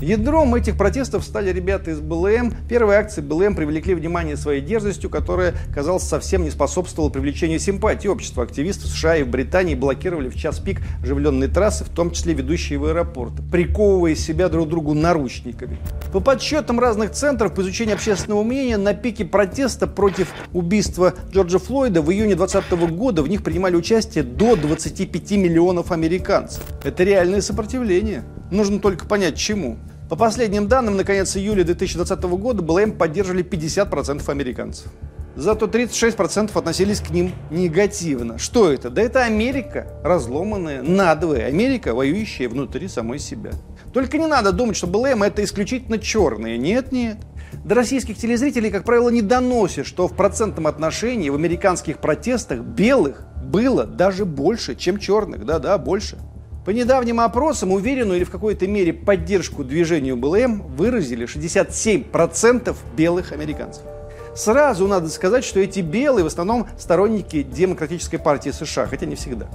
Ядром 0.00 0.54
этих 0.54 0.76
протестов 0.76 1.24
стали 1.24 1.50
ребята 1.50 1.90
из 1.90 1.98
БЛМ. 2.00 2.54
Первые 2.68 3.00
акции 3.00 3.20
БЛМ 3.20 3.56
привлекли 3.56 3.94
внимание 3.94 4.36
своей 4.36 4.60
дерзостью, 4.60 5.10
которая, 5.10 5.54
казалось, 5.74 6.04
совсем 6.04 6.44
не 6.44 6.50
способствовала 6.50 7.10
привлечению 7.10 7.58
симпатии 7.58 8.06
общества. 8.06 8.44
Активисты 8.44 8.86
в 8.86 8.90
США 8.90 9.16
и 9.16 9.24
в 9.24 9.28
Британии 9.28 9.74
блокировали 9.74 10.28
в 10.28 10.36
час 10.36 10.60
пик 10.60 10.80
оживленные 11.02 11.48
трассы, 11.48 11.84
в 11.84 11.88
том 11.88 12.12
числе 12.12 12.32
ведущие 12.34 12.78
в 12.78 12.84
аэропорт, 12.84 13.32
приковывая 13.50 14.14
себя 14.14 14.48
друг 14.48 14.66
к 14.66 14.70
другу 14.70 14.94
наручниками. 14.94 15.78
По 16.12 16.20
подсчетам 16.20 16.78
разных 16.78 17.10
центров 17.10 17.52
по 17.52 17.60
изучению 17.62 17.96
общественного 17.96 18.44
мнения, 18.44 18.76
на 18.76 18.94
пике 18.94 19.24
протеста 19.24 19.88
против 19.88 20.32
убийства 20.52 21.14
Джорджа 21.32 21.58
Флойда 21.58 22.02
в 22.02 22.12
июне 22.12 22.36
2020 22.36 22.96
года 22.96 23.22
в 23.22 23.28
них 23.28 23.42
принимали 23.42 23.74
участие 23.74 24.22
до 24.22 24.54
25 24.54 25.32
миллионов 25.32 25.90
американцев. 25.90 26.62
Это 26.84 27.02
реальное 27.02 27.40
сопротивление. 27.40 28.22
Нужно 28.52 28.78
только 28.78 29.04
понять, 29.06 29.36
чему. 29.36 29.76
По 30.08 30.16
последним 30.16 30.68
данным, 30.68 30.96
на 30.96 31.04
конец 31.04 31.36
июля 31.36 31.64
2020 31.64 32.22
года 32.22 32.62
БЛМ 32.62 32.92
поддерживали 32.92 33.44
50% 33.44 34.30
американцев. 34.30 34.86
Зато 35.36 35.66
36% 35.66 36.58
относились 36.58 37.00
к 37.00 37.10
ним 37.10 37.32
негативно. 37.50 38.38
Что 38.38 38.72
это? 38.72 38.88
Да 38.88 39.02
это 39.02 39.24
Америка, 39.24 39.86
разломанная, 40.02 40.82
надвая. 40.82 41.46
Америка, 41.46 41.94
воюющая 41.94 42.48
внутри 42.48 42.88
самой 42.88 43.18
себя. 43.18 43.50
Только 43.92 44.16
не 44.16 44.26
надо 44.26 44.52
думать, 44.52 44.76
что 44.76 44.86
БЛМ 44.86 45.22
это 45.22 45.44
исключительно 45.44 45.98
черные. 45.98 46.56
Нет, 46.56 46.90
нет. 46.90 47.18
До 47.64 47.74
российских 47.74 48.16
телезрителей, 48.16 48.70
как 48.70 48.84
правило, 48.84 49.10
не 49.10 49.22
доносят, 49.22 49.86
что 49.86 50.08
в 50.08 50.16
процентном 50.16 50.66
отношении 50.66 51.28
в 51.28 51.34
американских 51.34 51.98
протестах 51.98 52.60
белых 52.60 53.24
было 53.44 53.84
даже 53.84 54.24
больше, 54.24 54.74
чем 54.74 54.98
черных. 54.98 55.44
Да-да, 55.44 55.76
больше. 55.76 56.16
По 56.68 56.72
недавним 56.72 57.20
опросам 57.20 57.72
уверенную 57.72 58.18
или 58.18 58.24
в 58.24 58.30
какой-то 58.30 58.66
мере 58.68 58.92
поддержку 58.92 59.64
движению 59.64 60.18
БЛМ 60.18 60.66
выразили 60.76 61.26
67% 61.26 62.76
белых 62.94 63.32
американцев. 63.32 63.84
Сразу 64.36 64.86
надо 64.86 65.08
сказать, 65.08 65.46
что 65.46 65.60
эти 65.60 65.80
белые 65.80 66.24
в 66.24 66.26
основном 66.26 66.66
сторонники 66.76 67.42
Демократической 67.42 68.18
партии 68.18 68.50
США, 68.50 68.86
хотя 68.86 69.06
не 69.06 69.14
всегда. 69.14 69.46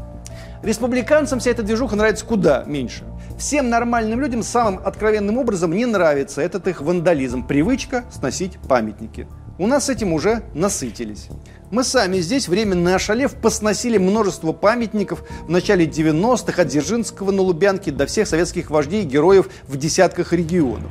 Республиканцам 0.63 1.39
вся 1.39 1.51
эта 1.51 1.62
движуха 1.62 1.96
нравится 1.96 2.25
куда 2.25 2.63
меньше. 2.65 3.03
Всем 3.38 3.70
нормальным 3.70 4.20
людям 4.20 4.41
самым 4.41 4.82
откровенным 4.84 5.38
образом 5.38 5.72
не 5.72 5.86
нравится 5.86 6.41
этот 6.41 6.67
их 6.67 6.82
вандализм, 6.82 7.46
привычка 7.46 8.05
сносить 8.12 8.58
памятники. 8.67 9.27
У 9.60 9.68
нас 9.68 9.86
с 9.86 9.90
этим 9.90 10.14
уже 10.14 10.42
насытились. 10.56 11.28
Мы 11.70 11.84
сами 11.84 12.18
здесь, 12.18 12.48
временно 12.48 12.96
ошалев, 12.96 13.36
посносили 13.36 14.00
множество 14.00 14.52
памятников 14.52 15.24
в 15.44 15.50
начале 15.50 15.86
90-х 15.86 16.60
от 16.60 16.68
Дзержинского 16.68 17.30
на 17.30 17.44
Лубянке 17.44 17.92
до 17.92 18.08
всех 18.08 18.28
советских 18.28 18.72
вождей 18.72 19.04
и 19.04 19.08
героев 19.08 19.50
в 19.68 19.78
десятках 19.78 20.34
регионов. 20.34 20.90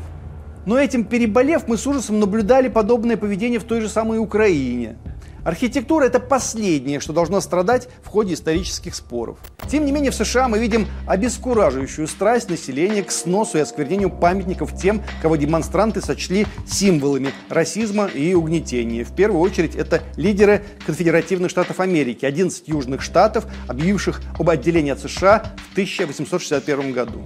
Но 0.64 0.78
этим 0.78 1.04
переболев, 1.04 1.66
мы 1.66 1.76
с 1.76 1.84
ужасом 1.88 2.20
наблюдали 2.20 2.68
подобное 2.68 3.16
поведение 3.16 3.58
в 3.58 3.64
той 3.64 3.80
же 3.80 3.88
самой 3.88 4.18
Украине. 4.18 4.96
Архитектура– 5.44 6.04
это 6.06 6.20
последнее, 6.20 7.00
что 7.00 7.12
должно 7.12 7.40
страдать 7.40 7.88
в 8.02 8.08
ходе 8.08 8.34
исторических 8.34 8.94
споров. 8.94 9.38
Тем 9.68 9.84
не 9.84 9.90
менее, 9.90 10.12
в 10.12 10.14
США 10.14 10.48
мы 10.48 10.58
видим 10.58 10.86
обескураживающую 11.06 12.06
страсть 12.06 12.48
населения 12.48 13.02
к 13.02 13.10
сносу 13.10 13.58
и 13.58 13.60
осквернению 13.60 14.10
памятников 14.10 14.76
тем, 14.80 15.02
кого 15.20 15.34
демонстранты 15.34 16.00
сочли 16.00 16.46
символами 16.66 17.32
расизма 17.48 18.06
и 18.06 18.34
угнетения. 18.34 19.04
В 19.04 19.14
первую 19.14 19.40
очередь, 19.40 19.74
это 19.74 20.02
лидеры 20.16 20.64
конфедеративных 20.86 21.50
штатов 21.50 21.80
Америки, 21.80 22.24
11 22.24 22.68
южных 22.68 23.02
штатов, 23.02 23.46
объявивших 23.66 24.20
об 24.38 24.48
отделении 24.48 24.92
от 24.92 25.00
США 25.00 25.54
в 25.70 25.72
1861 25.72 26.92
году. 26.92 27.24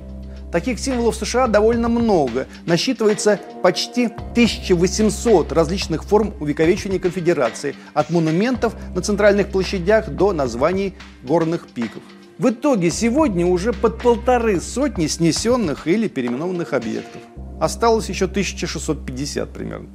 Таких 0.52 0.78
символов 0.78 1.16
в 1.16 1.18
США 1.18 1.48
довольно 1.48 1.88
много. 1.88 2.46
Насчитывается 2.66 3.40
почти 3.62 4.06
1800 4.06 5.52
различных 5.52 6.04
форм 6.04 6.34
увековечения 6.40 6.98
конфедерации, 6.98 7.74
от 7.94 8.10
монументов 8.10 8.74
на 8.94 9.02
центральных 9.02 9.48
площадях 9.48 10.10
до 10.10 10.32
названий 10.32 10.94
горных 11.22 11.68
пиков. 11.68 12.02
В 12.38 12.50
итоге 12.50 12.90
сегодня 12.90 13.46
уже 13.46 13.72
под 13.72 14.00
полторы 14.00 14.60
сотни 14.60 15.06
снесенных 15.06 15.86
или 15.86 16.06
переименованных 16.06 16.74
объектов. 16.74 17.22
Осталось 17.60 18.08
еще 18.10 18.26
1650 18.26 19.52
примерно. 19.52 19.88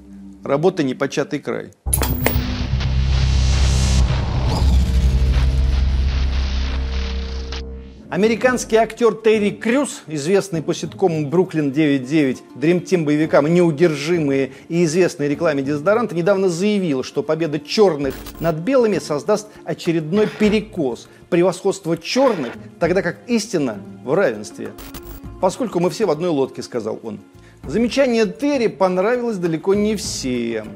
Работа 0.43 0.81
непочатый 0.81 1.39
край. 1.39 1.71
Американский 8.11 8.75
актер 8.75 9.15
Терри 9.15 9.51
Крюс, 9.51 10.03
известный 10.05 10.61
по 10.61 10.73
ситкому 10.73 11.29
«Бруклин 11.29 11.71
9.9», 11.71 12.39
дремтим 12.55 13.05
боевикам 13.05 13.47
«Неудержимые» 13.47 14.51
и 14.67 14.83
известной 14.83 15.29
рекламе 15.29 15.63
дезодоранта, 15.63 16.13
недавно 16.13 16.49
заявил, 16.49 17.03
что 17.03 17.23
победа 17.23 17.57
черных 17.57 18.13
над 18.41 18.57
белыми 18.57 18.99
создаст 18.99 19.47
очередной 19.63 20.27
перекос, 20.27 21.07
превосходство 21.29 21.97
черных, 21.97 22.51
тогда 22.81 23.01
как 23.01 23.19
истина 23.27 23.77
в 24.03 24.13
равенстве. 24.13 24.71
Поскольку 25.39 25.79
мы 25.79 25.89
все 25.89 26.05
в 26.05 26.11
одной 26.11 26.31
лодке, 26.31 26.63
сказал 26.63 26.99
он. 27.03 27.21
Замечание 27.63 28.25
Терри 28.25 28.67
понравилось 28.67 29.37
далеко 29.37 29.73
не 29.73 29.95
всем. 29.95 30.75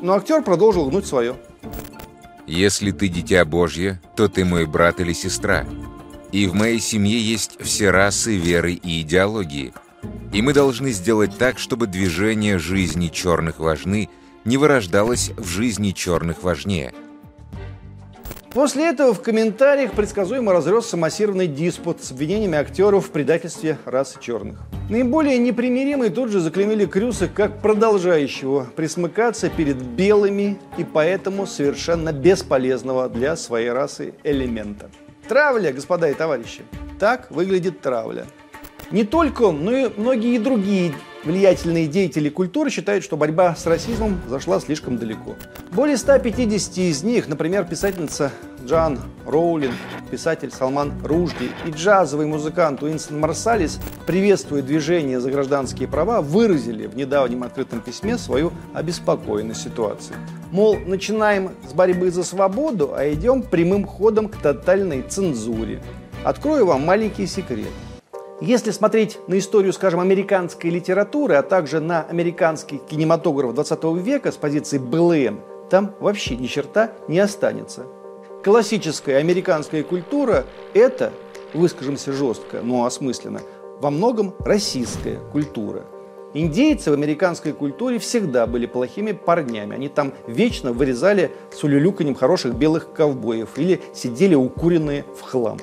Но 0.00 0.14
актер 0.14 0.42
продолжил 0.42 0.88
гнуть 0.88 1.04
свое. 1.04 1.36
Если 2.46 2.92
ты 2.92 3.08
дитя 3.08 3.44
Божье, 3.44 4.00
то 4.16 4.26
ты 4.26 4.46
мой 4.46 4.64
брат 4.64 5.00
или 5.00 5.12
сестра. 5.12 5.66
И 6.32 6.46
в 6.46 6.54
моей 6.54 6.78
семье 6.78 7.18
есть 7.18 7.58
все 7.60 7.90
расы, 7.90 8.36
веры 8.36 8.72
и 8.72 9.00
идеологии. 9.02 9.72
И 10.32 10.42
мы 10.42 10.52
должны 10.52 10.92
сделать 10.92 11.36
так, 11.38 11.58
чтобы 11.58 11.86
движение 11.86 12.58
жизни 12.58 13.08
черных 13.08 13.58
важны 13.58 14.08
не 14.44 14.56
вырождалось 14.56 15.32
в 15.36 15.46
жизни 15.46 15.90
черных 15.90 16.42
важнее. 16.42 16.94
После 18.52 18.88
этого 18.88 19.14
в 19.14 19.22
комментариях 19.22 19.92
предсказуемо 19.92 20.52
разросся 20.52 20.96
массированный 20.96 21.46
диспут 21.46 22.02
с 22.02 22.10
обвинениями 22.10 22.58
актеров 22.58 23.06
в 23.06 23.10
предательстве 23.10 23.78
расы 23.84 24.18
черных. 24.20 24.58
Наиболее 24.88 25.38
непримиримые 25.38 26.10
тут 26.10 26.30
же 26.30 26.40
заклемили 26.40 26.84
Крюса 26.84 27.28
как 27.28 27.62
продолжающего 27.62 28.66
присмыкаться 28.74 29.50
перед 29.50 29.76
белыми 29.76 30.58
и 30.78 30.84
поэтому 30.84 31.46
совершенно 31.46 32.12
бесполезного 32.12 33.08
для 33.08 33.36
своей 33.36 33.70
расы 33.70 34.14
элемента. 34.24 34.90
Травля, 35.30 35.72
господа 35.72 36.10
и 36.10 36.14
товарищи. 36.14 36.64
Так 36.98 37.30
выглядит 37.30 37.80
травля. 37.80 38.26
Не 38.90 39.04
только 39.04 39.42
он, 39.42 39.64
но 39.64 39.70
и 39.70 39.88
многие 39.96 40.38
другие 40.38 40.92
влиятельные 41.24 41.86
деятели 41.86 42.28
культуры 42.28 42.70
считают, 42.70 43.04
что 43.04 43.16
борьба 43.16 43.54
с 43.54 43.66
расизмом 43.66 44.20
зашла 44.28 44.60
слишком 44.60 44.98
далеко. 44.98 45.36
Более 45.72 45.96
150 45.96 46.78
из 46.78 47.02
них, 47.02 47.28
например, 47.28 47.64
писательница 47.64 48.32
Джан 48.64 49.00
Роулин, 49.26 49.72
писатель 50.10 50.50
Салман 50.50 50.92
Ружди 51.04 51.50
и 51.66 51.70
джазовый 51.70 52.26
музыкант 52.26 52.82
Уинстон 52.82 53.20
Марсалис, 53.20 53.80
приветствуя 54.06 54.62
движение 54.62 55.20
за 55.20 55.30
гражданские 55.30 55.88
права, 55.88 56.20
выразили 56.20 56.86
в 56.86 56.96
недавнем 56.96 57.42
открытом 57.42 57.80
письме 57.80 58.18
свою 58.18 58.52
обеспокоенность 58.74 59.62
ситуацией. 59.62 60.16
Мол, 60.50 60.78
начинаем 60.78 61.52
с 61.68 61.72
борьбы 61.72 62.10
за 62.10 62.24
свободу, 62.24 62.92
а 62.94 63.10
идем 63.12 63.42
прямым 63.42 63.86
ходом 63.86 64.28
к 64.28 64.36
тотальной 64.36 65.02
цензуре. 65.02 65.82
Открою 66.24 66.66
вам 66.66 66.84
маленький 66.84 67.26
секрет. 67.26 67.68
Если 68.40 68.70
смотреть 68.70 69.18
на 69.26 69.38
историю, 69.38 69.74
скажем, 69.74 70.00
американской 70.00 70.70
литературы, 70.70 71.34
а 71.34 71.42
также 71.42 71.78
на 71.78 72.02
американский 72.04 72.78
кинематограф 72.78 73.52
20 73.52 73.84
века 74.02 74.32
с 74.32 74.36
позиции 74.36 74.78
БЛМ, 74.78 75.40
там 75.68 75.94
вообще 76.00 76.36
ни 76.36 76.46
черта 76.46 76.92
не 77.06 77.18
останется. 77.18 77.84
Классическая 78.42 79.18
американская 79.18 79.82
культура– 79.82 80.46
это, 80.74 81.12
выскажемся 81.52 82.14
жестко, 82.14 82.60
но 82.62 82.86
осмысленно, 82.86 83.42
во 83.78 83.90
многом 83.90 84.34
российская 84.38 85.20
культура. 85.32 85.84
Индейцы 86.32 86.90
в 86.90 86.94
американской 86.94 87.52
культуре 87.52 87.98
всегда 87.98 88.46
были 88.46 88.64
плохими 88.64 89.12
парнями. 89.12 89.74
Они 89.74 89.88
там 89.88 90.14
вечно 90.26 90.72
вырезали 90.72 91.32
с 91.52 91.62
улюлюканьем 91.62 92.14
хороших 92.14 92.54
белых 92.54 92.92
ковбоев 92.94 93.58
или 93.58 93.82
сидели 93.92 94.34
укуренные 94.34 95.04
в 95.14 95.22
хлам. 95.22 95.58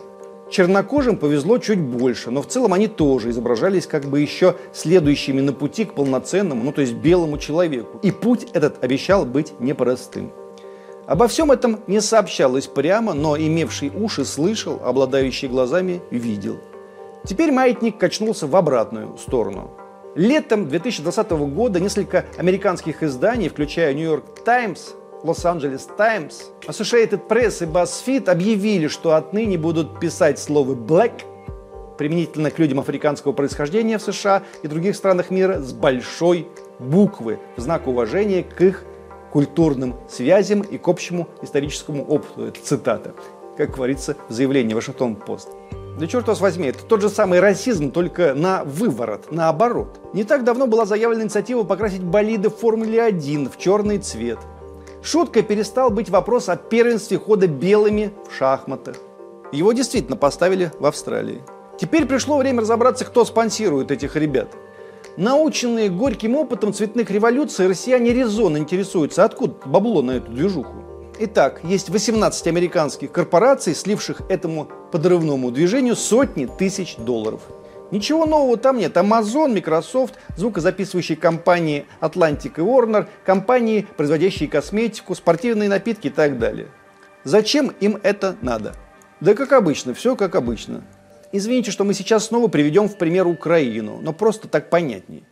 Чернокожим 0.50 1.18
повезло 1.18 1.58
чуть 1.58 1.80
больше, 1.80 2.32
но 2.32 2.42
в 2.42 2.48
целом 2.48 2.74
они 2.74 2.88
тоже 2.88 3.32
изображались 3.32 3.86
как 3.86 4.06
бы 4.06 4.22
еще 4.22 4.56
следующими 4.74 5.42
на 5.42 5.52
пути 5.52 5.84
к 5.84 5.94
полноценному, 5.94 6.64
ну 6.64 6.72
то 6.72 6.82
есть 6.82 6.94
белому 6.94 7.38
человеку. 7.38 8.00
И 8.02 8.12
путь 8.12 8.48
этот 8.54 8.84
обещал 8.84 9.26
быть 9.26 9.54
непростым. 9.60 10.32
Обо 11.06 11.28
всем 11.28 11.52
этом 11.52 11.80
не 11.88 12.02
сообщалось 12.02 12.68
прямо, 12.68 13.14
но 13.14 13.38
имевший 13.38 13.92
уши 13.94 14.26
слышал, 14.26 14.82
обладающий 14.84 15.48
глазами 15.48 16.02
видел. 16.12 16.60
Теперь 17.26 17.52
маятник 17.52 17.98
качнулся 17.98 18.48
в 18.48 18.56
обратную 18.56 19.18
сторону. 19.18 19.72
Летом 20.16 20.68
2020 20.68 21.32
года 21.32 21.80
несколько 21.80 22.26
американских 22.38 23.04
изданий, 23.04 23.50
включая 23.50 23.94
Нью-Йорк 23.94 24.44
Таймс, 24.44 24.94
Лос-Анджелес 25.24 25.88
Таймс, 25.98 26.44
Associated 26.68 27.28
Press 27.28 27.64
и 27.64 27.66
BuzzFeed 27.66 28.30
объявили, 28.30 28.88
что 28.88 29.16
отныне 29.16 29.58
будут 29.58 30.00
писать 30.00 30.40
слово 30.40 30.76
«black» 30.76 31.24
применительно 31.98 32.52
к 32.52 32.60
людям 32.60 32.80
африканского 32.80 33.32
происхождения 33.32 33.98
в 33.98 34.04
США 34.04 34.44
и 34.62 34.68
других 34.68 34.96
странах 34.96 35.32
мира 35.32 35.60
с 35.62 35.74
большой 35.74 36.48
буквы 36.80 37.40
в 37.56 37.62
знак 37.62 37.88
уважения 37.88 38.44
к 38.44 38.62
их 38.62 38.84
культурным 39.32 39.96
связям 40.08 40.62
и 40.62 40.78
к 40.78 40.88
общему 40.88 41.28
историческому 41.42 42.06
опыту. 42.06 42.46
Это 42.46 42.60
цитата, 42.62 43.14
как 43.58 43.72
говорится 43.72 44.16
в 44.30 44.34
заявлении 44.34 44.76
Вашингтон-Пост. 44.76 45.50
Да 46.00 46.06
черт 46.06 46.28
вас 46.28 46.40
возьми, 46.40 46.68
это 46.68 46.84
тот 46.86 47.02
же 47.02 47.10
самый 47.10 47.40
расизм, 47.40 47.90
только 47.90 48.36
на 48.36 48.64
выворот, 48.64 49.32
наоборот. 49.32 50.00
Не 50.14 50.24
так 50.24 50.44
давно 50.44 50.68
была 50.68 50.86
заявлена 50.86 51.24
инициатива 51.24 51.64
покрасить 51.64 52.04
болиды 52.04 52.50
в 52.50 52.58
Формуле 52.58 53.02
1 53.02 53.50
в 53.50 53.58
черный 53.58 53.98
цвет– 53.98 54.38
Шуткой 55.10 55.44
перестал 55.44 55.90
быть 55.90 56.10
вопрос 56.10 56.50
о 56.50 56.58
первенстве 56.58 57.18
хода 57.18 57.48
белыми 57.48 58.12
в 58.30 58.36
шахматах. 58.36 58.98
Его 59.54 59.72
действительно 59.72 60.18
поставили 60.18 60.74
в 60.80 60.86
Австралии. 60.86 61.42
Теперь 61.80 62.06
пришло 62.06 62.36
время 62.36 62.60
разобраться, 62.60 63.06
кто 63.06 63.24
спонсирует 63.24 63.90
этих 63.90 64.18
ребят. 64.18 64.50
Наученные 65.16 65.90
горьким 65.90 66.36
опытом 66.36 66.74
цветных 66.74 67.10
революций, 67.10 67.70
россияне 67.70 68.12
резонно 68.12 68.58
интересуются, 68.58 69.24
откуда 69.24 69.56
бабло 69.66 70.02
на 70.02 70.12
эту 70.12 70.30
движуху. 70.30 70.76
Итак, 71.20 71.62
есть 71.64 71.90
18 71.90 72.46
американских 72.48 73.10
корпораций, 73.14 73.76
сливших 73.76 74.24
этому 74.28 74.68
подрывному 74.92 75.52
движению 75.52 75.96
сотни 75.96 76.48
тысяч 76.48 76.98
долларов– 76.98 77.40
Ничего 77.92 78.26
нового 78.26 78.58
там 78.58 78.78
нет. 78.78 78.98
Amazon, 78.98 79.54
Microsoft, 79.54 80.16
звукозаписывающие 80.36 81.18
компании 81.18 81.86
Atlantic 82.02 82.54
и 82.58 82.62
Warner, 82.62 83.08
компании, 83.26 83.88
производящие 83.96 84.50
косметику, 84.50 85.16
спортивные 85.16 85.70
напитки 85.70 86.08
и 86.08 86.12
так 86.12 86.38
далее. 86.38 86.68
Зачем 87.24 87.74
им 87.80 88.00
это 88.04 88.36
надо? 88.42 88.74
Да 89.20 89.34
как 89.34 89.54
обычно, 89.54 89.94
все 89.94 90.16
как 90.16 90.36
обычно. 90.36 90.84
Извините, 91.32 91.72
что 91.72 91.84
мы 91.84 91.94
сейчас 91.94 92.28
снова 92.28 92.48
приведем 92.48 92.88
в 92.88 92.98
пример 92.98 93.28
Украину, 93.28 94.00
но 94.02 94.14
просто 94.14 94.48
так 94.48 94.70
понятнее. 94.70 95.24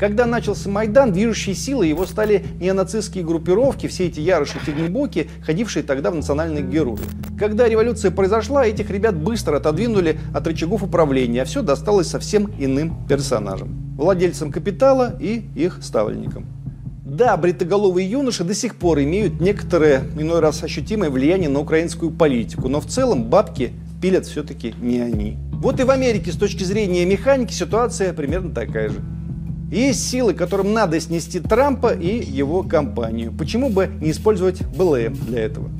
Когда 0.00 0.24
начался 0.24 0.70
Майдан, 0.70 1.12
движущей 1.12 1.52
силой 1.52 1.90
его 1.90 2.06
стали 2.06 2.42
неонацистские 2.58 3.22
группировки, 3.22 3.86
все 3.86 4.06
эти 4.06 4.18
ярыши 4.18 4.58
фигнебоки, 4.58 5.28
ходившие 5.44 5.82
тогда 5.82 6.10
в 6.10 6.14
национальных 6.14 6.70
героев. 6.70 7.06
Когда 7.38 7.68
революция 7.68 8.10
произошла, 8.10 8.64
этих 8.64 8.88
ребят 8.88 9.14
быстро 9.14 9.58
отодвинули 9.58 10.18
от 10.32 10.46
рычагов 10.46 10.82
управления, 10.82 11.42
а 11.42 11.44
все 11.44 11.60
досталось 11.60 12.06
совсем 12.06 12.50
иным 12.58 12.96
персонажам. 13.06 13.94
Владельцам 13.98 14.50
капитала 14.50 15.16
и 15.20 15.44
их 15.54 15.80
ставленникам. 15.82 16.46
Да, 17.04 17.36
бритоголовые 17.36 18.10
юноши 18.10 18.42
до 18.42 18.54
сих 18.54 18.76
пор 18.76 19.00
имеют 19.00 19.38
некоторое, 19.38 20.04
иной 20.18 20.40
раз 20.40 20.64
ощутимое 20.64 21.10
влияние 21.10 21.50
на 21.50 21.60
украинскую 21.60 22.10
политику, 22.10 22.68
но 22.68 22.80
в 22.80 22.86
целом 22.86 23.24
бабки 23.24 23.74
пилят 24.00 24.24
все-таки 24.24 24.74
не 24.80 25.00
они. 25.00 25.36
Вот 25.52 25.78
и 25.78 25.82
в 25.82 25.90
Америке 25.90 26.32
с 26.32 26.36
точки 26.36 26.64
зрения 26.64 27.04
механики 27.04 27.52
ситуация 27.52 28.14
примерно 28.14 28.54
такая 28.54 28.88
же. 28.88 29.02
Есть 29.70 30.08
силы, 30.10 30.34
которым 30.34 30.72
надо 30.72 30.98
снести 30.98 31.38
Трампа 31.38 31.94
и 31.94 32.24
его 32.24 32.64
компанию. 32.64 33.32
Почему 33.32 33.70
бы 33.70 33.88
не 34.00 34.10
использовать 34.10 34.66
БЛМ 34.66 35.14
для 35.14 35.42
этого? 35.42 35.70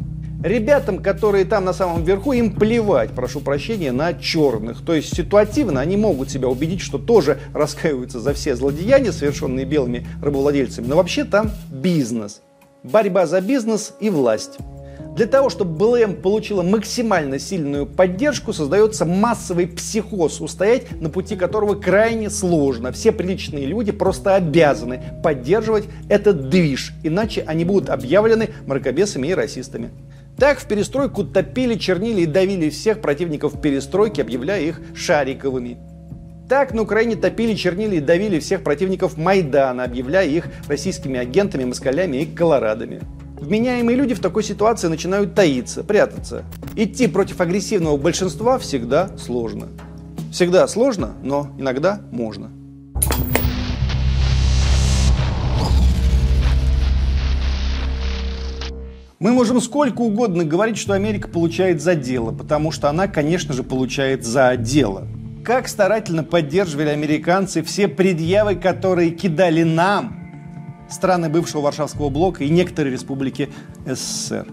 Ребятам, 0.44 1.02
которые 1.02 1.44
там 1.44 1.64
на 1.64 1.72
самом 1.72 2.04
верху, 2.04 2.32
им 2.32 2.52
плевать, 2.52 3.10
прошу 3.10 3.40
прощения, 3.40 3.90
на 3.90 4.14
черных. 4.14 4.82
То 4.82 4.94
есть 4.94 5.14
ситуативно 5.14 5.80
они 5.80 5.96
могут 5.96 6.30
себя 6.30 6.48
убедить, 6.48 6.80
что 6.80 6.98
тоже 6.98 7.40
раскаиваются 7.52 8.20
за 8.20 8.32
все 8.32 8.54
злодеяния, 8.54 9.10
совершенные 9.10 9.66
белыми 9.66 10.06
рабовладельцами. 10.22 10.86
Но 10.86 10.96
вообще 10.96 11.24
там 11.24 11.50
бизнес. 11.68 12.42
Борьба 12.84 13.26
за 13.26 13.40
бизнес 13.40 13.94
и 13.98 14.08
власть. 14.08 14.58
Для 15.16 15.26
того, 15.26 15.50
чтобы 15.50 15.76
БЛМ 15.76 16.16
получила 16.16 16.62
максимально 16.62 17.38
сильную 17.38 17.84
поддержку, 17.84 18.52
создается 18.52 19.04
массовый 19.04 19.66
психоз, 19.66 20.40
устоять 20.40 21.00
на 21.00 21.10
пути 21.10 21.36
которого 21.36 21.74
крайне 21.74 22.30
сложно. 22.30 22.92
Все 22.92 23.12
приличные 23.12 23.66
люди 23.66 23.92
просто 23.92 24.36
обязаны 24.36 25.02
поддерживать 25.22 25.84
этот 26.08 26.48
движ, 26.48 26.92
иначе 27.02 27.42
они 27.46 27.64
будут 27.64 27.90
объявлены 27.90 28.50
мракобесами 28.66 29.28
и 29.28 29.34
расистами. 29.34 29.90
Так 30.38 30.58
в 30.58 30.66
перестройку 30.66 31.24
топили, 31.24 31.74
чернили 31.74 32.22
и 32.22 32.26
давили 32.26 32.70
всех 32.70 33.00
противников 33.00 33.60
перестройки, 33.60 34.20
объявляя 34.20 34.62
их 34.62 34.80
шариковыми. 34.94 35.76
Так 36.48 36.72
на 36.72 36.82
Украине 36.82 37.16
топили, 37.16 37.54
чернили 37.54 37.96
и 37.96 38.00
давили 38.00 38.38
всех 38.38 38.62
противников 38.62 39.16
Майдана, 39.16 39.84
объявляя 39.84 40.26
их 40.26 40.46
российскими 40.66 41.18
агентами, 41.18 41.64
москалями 41.64 42.18
и 42.18 42.26
колорадами. 42.26 43.00
Вменяемые 43.40 43.96
люди 43.96 44.14
в 44.14 44.20
такой 44.20 44.44
ситуации 44.44 44.88
начинают 44.88 45.34
таиться, 45.34 45.82
прятаться. 45.82 46.44
Идти 46.76 47.06
против 47.06 47.40
агрессивного 47.40 47.96
большинства 47.96 48.58
всегда 48.58 49.16
сложно. 49.16 49.68
Всегда 50.30 50.68
сложно, 50.68 51.14
но 51.22 51.48
иногда 51.58 52.02
можно. 52.12 52.50
Мы 59.18 59.32
можем 59.32 59.60
сколько 59.60 60.02
угодно 60.02 60.44
говорить, 60.44 60.76
что 60.76 60.92
Америка 60.92 61.28
получает 61.28 61.80
за 61.82 61.94
дело, 61.94 62.32
потому 62.32 62.70
что 62.70 62.88
она, 62.88 63.08
конечно 63.08 63.54
же, 63.54 63.62
получает 63.62 64.24
за 64.24 64.56
дело. 64.56 65.08
Как 65.44 65.66
старательно 65.68 66.24
поддерживали 66.24 66.88
американцы 66.90 67.62
все 67.62 67.88
предъявы, 67.88 68.54
которые 68.54 69.10
кидали 69.10 69.62
нам, 69.62 70.19
страны 70.90 71.28
бывшего 71.28 71.62
Варшавского 71.62 72.08
блока 72.08 72.44
и 72.44 72.50
некоторые 72.50 72.92
республики 72.92 73.50
СССР. 73.86 74.46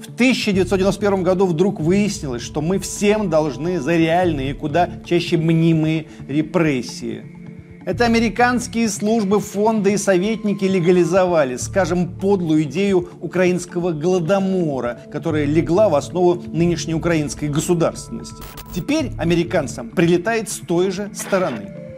В 0.00 0.14
1991 0.14 1.22
году 1.22 1.46
вдруг 1.46 1.78
выяснилось, 1.80 2.42
что 2.42 2.62
мы 2.62 2.78
всем 2.78 3.28
должны 3.28 3.80
за 3.80 3.96
реальные 3.96 4.50
и 4.50 4.54
куда 4.54 4.88
чаще 5.04 5.36
мнимые 5.36 6.06
репрессии. 6.26 7.40
Это 7.84 8.04
американские 8.04 8.88
службы, 8.88 9.40
фонды 9.40 9.94
и 9.94 9.96
советники 9.96 10.64
легализовали, 10.64 11.56
скажем, 11.56 12.08
подлую 12.18 12.62
идею 12.64 13.08
украинского 13.20 13.92
голодомора, 13.92 15.00
которая 15.10 15.46
легла 15.46 15.88
в 15.88 15.94
основу 15.94 16.34
нынешней 16.34 16.94
украинской 16.94 17.48
государственности. 17.48 18.42
Теперь 18.74 19.12
американцам 19.18 19.90
прилетает 19.90 20.50
с 20.50 20.58
той 20.58 20.90
же 20.90 21.10
стороны. 21.14 21.89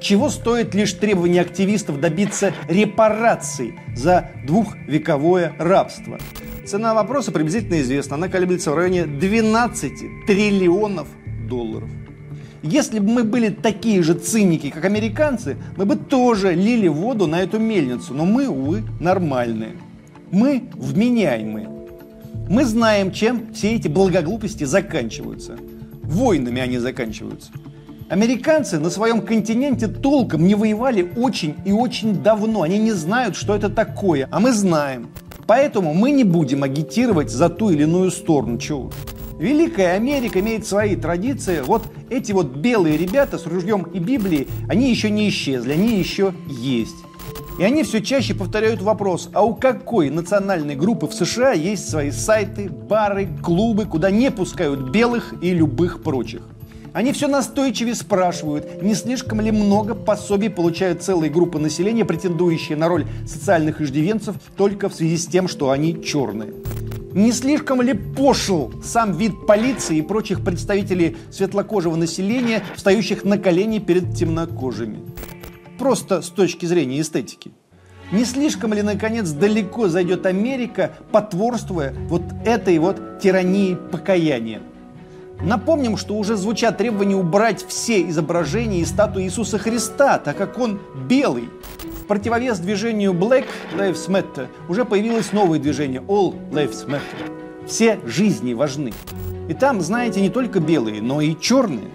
Чего 0.00 0.30
стоит 0.30 0.74
лишь 0.74 0.94
требование 0.94 1.42
активистов 1.42 2.00
добиться 2.00 2.54
репараций 2.68 3.74
за 3.94 4.30
двухвековое 4.46 5.54
рабство? 5.58 6.18
Цена 6.66 6.94
вопроса 6.94 7.32
приблизительно 7.32 7.80
известна. 7.82 8.16
Она 8.16 8.28
колеблется 8.28 8.70
в 8.70 8.74
районе 8.76 9.04
12 9.04 10.26
триллионов 10.26 11.08
долларов. 11.48 11.90
Если 12.62 12.98
бы 12.98 13.10
мы 13.10 13.24
были 13.24 13.48
такие 13.48 14.02
же 14.02 14.14
циники, 14.14 14.70
как 14.70 14.84
американцы, 14.84 15.56
мы 15.76 15.84
бы 15.84 15.96
тоже 15.96 16.54
лили 16.54 16.88
воду 16.88 17.26
на 17.26 17.42
эту 17.42 17.58
мельницу. 17.58 18.14
Но 18.14 18.24
мы, 18.24 18.48
увы, 18.48 18.82
нормальные. 19.00 19.76
Мы 20.30 20.64
вменяемые. 20.74 21.68
Мы 22.48 22.64
знаем, 22.64 23.12
чем 23.12 23.52
все 23.52 23.74
эти 23.74 23.88
благоглупости 23.88 24.64
заканчиваются. 24.64 25.56
Войнами 26.02 26.60
они 26.60 26.78
заканчиваются. 26.78 27.50
Американцы 28.10 28.80
на 28.80 28.90
своем 28.90 29.20
континенте 29.20 29.86
толком 29.86 30.44
не 30.44 30.56
воевали 30.56 31.12
очень 31.14 31.54
и 31.64 31.70
очень 31.70 32.24
давно. 32.24 32.62
Они 32.62 32.76
не 32.76 32.90
знают, 32.90 33.36
что 33.36 33.54
это 33.54 33.70
такое, 33.70 34.26
а 34.32 34.40
мы 34.40 34.50
знаем. 34.50 35.10
Поэтому 35.46 35.94
мы 35.94 36.10
не 36.10 36.24
будем 36.24 36.64
агитировать 36.64 37.30
за 37.30 37.48
ту 37.48 37.70
или 37.70 37.84
иную 37.84 38.10
сторону. 38.10 38.58
Чего? 38.58 38.90
Великая 39.38 39.94
Америка 39.94 40.40
имеет 40.40 40.66
свои 40.66 40.96
традиции. 40.96 41.60
Вот 41.64 41.84
эти 42.10 42.32
вот 42.32 42.56
белые 42.56 42.96
ребята 42.96 43.38
с 43.38 43.46
ружьем 43.46 43.84
и 43.84 44.00
Библией, 44.00 44.48
они 44.68 44.90
еще 44.90 45.08
не 45.08 45.28
исчезли, 45.28 45.74
они 45.74 45.96
еще 45.96 46.34
есть. 46.48 46.96
И 47.60 47.62
они 47.62 47.84
все 47.84 48.02
чаще 48.02 48.34
повторяют 48.34 48.82
вопрос, 48.82 49.30
а 49.32 49.44
у 49.44 49.54
какой 49.54 50.10
национальной 50.10 50.74
группы 50.74 51.06
в 51.06 51.14
США 51.14 51.52
есть 51.52 51.88
свои 51.88 52.10
сайты, 52.10 52.68
бары, 52.68 53.28
клубы, 53.40 53.84
куда 53.84 54.10
не 54.10 54.32
пускают 54.32 54.90
белых 54.90 55.32
и 55.40 55.54
любых 55.54 56.02
прочих? 56.02 56.42
Они 56.92 57.12
все 57.12 57.28
настойчивее 57.28 57.94
спрашивают, 57.94 58.82
не 58.82 58.94
слишком 58.94 59.40
ли 59.40 59.52
много 59.52 59.94
пособий 59.94 60.50
получают 60.50 61.02
целые 61.02 61.30
группы 61.30 61.58
населения, 61.58 62.04
претендующие 62.04 62.76
на 62.76 62.88
роль 62.88 63.06
социальных 63.26 63.80
иждивенцев 63.80 64.36
только 64.56 64.88
в 64.88 64.94
связи 64.94 65.16
с 65.16 65.26
тем, 65.26 65.46
что 65.46 65.70
они 65.70 66.02
черные. 66.02 66.52
Не 67.12 67.32
слишком 67.32 67.80
ли 67.82 67.94
пошел 67.94 68.72
сам 68.84 69.12
вид 69.12 69.46
полиции 69.46 69.98
и 69.98 70.02
прочих 70.02 70.44
представителей 70.44 71.16
светлокожего 71.30 71.96
населения, 71.96 72.62
встающих 72.76 73.24
на 73.24 73.38
колени 73.38 73.78
перед 73.78 74.14
темнокожими? 74.14 75.00
Просто 75.78 76.22
с 76.22 76.28
точки 76.28 76.66
зрения 76.66 77.00
эстетики. 77.00 77.52
Не 78.12 78.24
слишком 78.24 78.74
ли, 78.74 78.82
наконец, 78.82 79.30
далеко 79.30 79.88
зайдет 79.88 80.26
Америка, 80.26 80.92
потворствуя 81.12 81.94
вот 82.08 82.22
этой 82.44 82.78
вот 82.78 83.20
тирании 83.20 83.76
покаяния? 83.90 84.60
Напомним, 85.42 85.96
что 85.96 86.14
уже 86.14 86.36
звучат 86.36 86.76
требования 86.76 87.16
убрать 87.16 87.64
все 87.66 88.02
изображения 88.08 88.80
и 88.80 88.84
статуи 88.84 89.24
Иисуса 89.24 89.58
Христа, 89.58 90.18
так 90.18 90.36
как 90.36 90.58
он 90.58 90.78
белый. 91.08 91.48
В 91.82 92.06
противовес 92.06 92.58
движению 92.58 93.12
Black 93.12 93.46
Lives 93.76 94.08
Matter 94.08 94.48
уже 94.68 94.84
появилось 94.84 95.32
новое 95.32 95.58
движение 95.58 96.02
All 96.02 96.34
Lives 96.50 96.86
Matter. 96.86 97.66
Все 97.66 98.00
жизни 98.04 98.52
важны. 98.52 98.92
И 99.48 99.54
там, 99.54 99.80
знаете, 99.80 100.20
не 100.20 100.28
только 100.28 100.60
белые, 100.60 101.00
но 101.00 101.20
и 101.20 101.34
черные. 101.40 101.90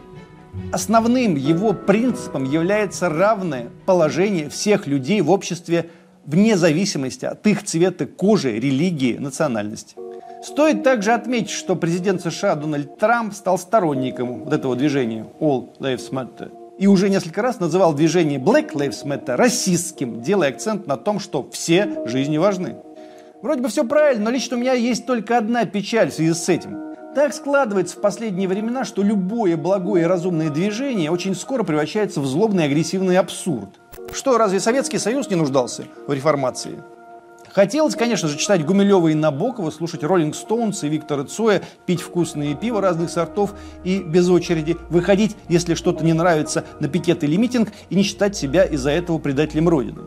Основным 0.71 1.35
его 1.35 1.73
принципом 1.73 2.45
является 2.45 3.09
равное 3.09 3.69
положение 3.85 4.49
всех 4.49 4.87
людей 4.87 5.21
в 5.21 5.29
обществе 5.29 5.91
вне 6.25 6.57
зависимости 6.57 7.25
от 7.25 7.45
их 7.45 7.63
цвета 7.63 8.07
кожи, 8.07 8.53
религии, 8.53 9.17
национальности. 9.17 9.95
Стоит 10.45 10.83
также 10.83 11.11
отметить, 11.11 11.49
что 11.49 11.75
президент 11.75 12.21
США 12.21 12.53
Дональд 12.53 12.99
Трамп 12.99 13.33
стал 13.33 13.57
сторонником 13.57 14.43
вот 14.43 14.53
этого 14.53 14.75
движения 14.75 15.25
All 15.39 15.75
Lives 15.79 16.11
Matter. 16.11 16.51
И 16.77 16.85
уже 16.85 17.09
несколько 17.09 17.41
раз 17.41 17.59
называл 17.59 17.93
движение 17.93 18.37
Black 18.37 18.73
Lives 18.73 19.03
Matter 19.03 19.37
расистским, 19.37 20.21
делая 20.21 20.49
акцент 20.49 20.85
на 20.85 20.97
том, 20.97 21.19
что 21.19 21.49
все 21.51 22.05
жизни 22.05 22.37
важны. 22.37 22.75
Вроде 23.41 23.63
бы 23.63 23.69
все 23.69 23.85
правильно, 23.85 24.25
но 24.25 24.29
лично 24.29 24.55
у 24.55 24.59
меня 24.59 24.73
есть 24.73 25.07
только 25.07 25.35
одна 25.39 25.65
печаль 25.65 26.11
в 26.11 26.13
связи 26.13 26.33
с 26.33 26.47
этим. 26.47 26.95
Так 27.15 27.33
складывается 27.33 27.97
в 27.97 28.01
последние 28.01 28.47
времена, 28.47 28.85
что 28.85 29.01
любое 29.01 29.57
благое 29.57 30.03
и 30.03 30.07
разумное 30.07 30.51
движение 30.51 31.09
очень 31.09 31.33
скоро 31.33 31.63
превращается 31.63 32.21
в 32.21 32.27
злобный 32.27 32.65
агрессивный 32.65 33.17
абсурд. 33.17 33.69
Что, 34.13 34.37
разве 34.37 34.59
Советский 34.59 34.99
Союз 34.99 35.27
не 35.27 35.37
нуждался 35.37 35.85
в 36.05 36.13
реформации? 36.13 36.83
Хотелось, 37.55 37.95
конечно 37.95 38.27
же, 38.27 38.37
читать 38.37 38.65
Гумилева 38.65 39.07
и 39.07 39.13
Набокова, 39.13 39.71
слушать 39.71 40.03
Роллинг 40.03 40.35
Стоунс 40.35 40.83
и 40.83 40.89
Виктора 40.89 41.23
Цоя, 41.23 41.61
пить 41.85 42.01
вкусные 42.01 42.53
пиво 42.53 42.81
разных 42.81 43.09
сортов 43.09 43.53
и 43.85 43.99
без 43.99 44.27
очереди 44.27 44.75
выходить, 44.89 45.37
если 45.47 45.73
что-то 45.73 46.03
не 46.03 46.11
нравится, 46.11 46.65
на 46.81 46.89
пикет 46.89 47.23
или 47.23 47.37
митинг 47.37 47.71
и 47.89 47.95
не 47.95 48.03
считать 48.03 48.35
себя 48.35 48.65
из-за 48.65 48.91
этого 48.91 49.19
предателем 49.19 49.69
Родины. 49.69 50.01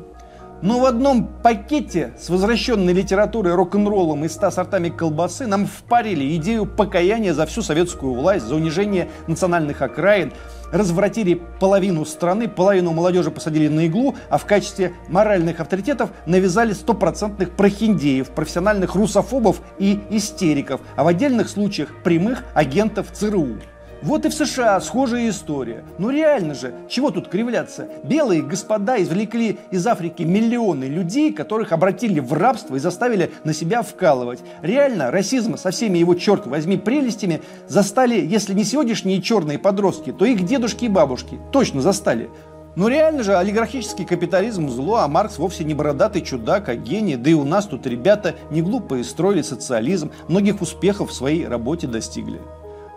Но 0.61 0.81
в 0.81 0.87
одном 0.87 1.29
пакете 1.43 2.15
с 2.19 2.29
возвращенной 2.29 2.93
литературой, 2.93 3.55
рок-н-роллом 3.55 4.25
и 4.25 4.29
ста 4.29 4.51
сортами 4.51 4.89
колбасы 4.89 5.47
нам 5.47 5.67
впарили 5.67 6.35
идею 6.37 6.67
покаяния 6.67 7.33
за 7.33 7.47
всю 7.47 7.63
советскую 7.63 8.15
власть, 8.15 8.45
за 8.45 8.57
унижение 8.57 9.09
национальных 9.29 9.83
окраин, 9.83 10.33
развратили 10.73 11.41
половину 11.61 12.05
страны, 12.05 12.49
половину 12.49 12.93
молодежи 12.93 13.31
посадили 13.31 13.69
на 13.69 13.87
иглу, 13.87 14.17
а 14.31 14.39
в 14.39 14.47
качестве 14.47 14.95
моральных 15.09 15.61
авторитетов 15.61 16.11
навязали 16.27 16.73
стопроцентных 16.73 17.53
прохиндеев, 17.53 18.31
профессиональных 18.31 18.97
русофобов 18.97 19.61
и 19.79 20.01
истериков, 20.11 20.81
а 20.97 21.05
в 21.05 21.07
отдельных 21.07 21.51
случаях 21.51 21.91
прямых 22.03 22.43
агентов 22.55 23.13
ЦРУ. 23.13 23.59
Вот 24.01 24.25
и 24.25 24.29
в 24.29 24.35
США 24.35 24.81
схожая 24.81 25.29
история. 25.29 25.83
Ну 25.99 26.11
реально 26.11 26.55
же, 26.55 26.73
чего 26.89 27.11
тут 27.11 27.29
кривляться? 27.29 27.89
Белые 28.05 28.43
господа 28.43 29.03
извлекли 29.03 29.59
из 29.73 29.85
Африки 29.89 30.23
миллионы 30.23 30.85
людей, 30.85 31.33
которых 31.33 31.73
обратили 31.73 32.21
в 32.21 32.33
рабство 32.33 32.77
и 32.77 32.79
заставили 32.81 33.33
на 33.43 33.53
себя 33.53 33.83
вкалывать. 33.83 34.39
Реально, 34.63 35.11
расизм 35.11 35.57
со 35.57 35.73
всеми 35.73 35.99
его, 35.99 36.15
черт 36.15 36.47
возьми, 36.47 36.77
прелестями 36.77 37.43
застали, 37.67 38.25
если 38.25 38.55
не 38.55 38.63
сегодняшние 38.63 39.21
черные 39.21 39.59
подростки, 39.59 40.13
то 40.13 40.25
их 40.25 40.45
дедушки 40.45 40.85
и 40.85 40.89
бабушки 40.89 41.41
точно 41.51 41.81
застали. 41.81 42.31
Но 42.77 42.87
реально 42.87 43.25
же 43.25 43.37
олигархический 43.37 44.05
капитализм 44.05 44.69
зло, 44.69 44.99
а 44.99 45.09
Маркс 45.09 45.39
вовсе 45.39 45.65
не 45.65 45.75
бородатый 45.75 46.23
чудак, 46.23 46.69
а 46.69 46.77
гений. 46.77 47.17
Да 47.17 47.31
и 47.31 47.35
у 47.35 47.43
нас 47.43 47.67
тут 47.67 47.85
ребята 47.89 48.37
не 48.53 48.63
глупые 48.63 49.03
строили 49.03 49.43
социализм, 49.43 50.13
многих 50.29 50.63
успехов 50.63 51.11
в 51.11 51.15
своей 51.15 51.49
работе 51.49 51.89
достигли. 51.89 52.41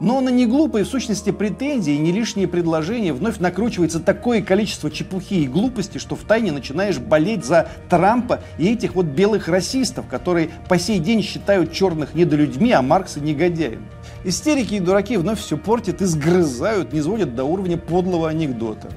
Но 0.02 0.20
на 0.20 0.30
неглупые 0.30 0.84
в 0.84 0.88
сущности 0.88 1.30
претензии 1.30 1.94
и 1.94 2.00
не 2.00 2.12
лишние 2.12 2.48
предложения 2.48 3.14
вновь 3.14 3.38
накручивается 3.38 4.00
такое 4.00 4.42
количество 4.42 4.90
чепухи 4.90 5.44
и 5.44 5.48
глупости, 5.48 6.00
что 6.00 6.16
втайне 6.16 6.52
начинаешь 6.52 6.98
болеть 6.98 7.46
за 7.46 7.70
Трампа 7.88 8.42
и 8.58 8.68
этих 8.68 8.96
вот 8.96 9.06
белых 9.06 9.48
расистов, 9.48 10.08
которые 10.08 10.50
по 10.68 10.80
сей 10.80 10.98
день 10.98 11.22
считают 11.22 11.72
черных 11.72 12.16
недолюдьми, 12.16 12.72
а 12.72 12.82
Маркса 12.82 13.20
негодяем. 13.20 13.86
Истерики 14.24 14.74
и 14.74 14.80
дураки 14.80 15.18
вновь 15.18 15.40
все 15.40 15.56
портят 15.56 16.02
и 16.02 16.06
сгрызают, 16.06 16.94
не 16.94 17.02
сводят 17.02 17.36
до 17.36 17.44
уровня 17.44 17.78
подлого 17.78 18.28
анекдота. 18.28 18.90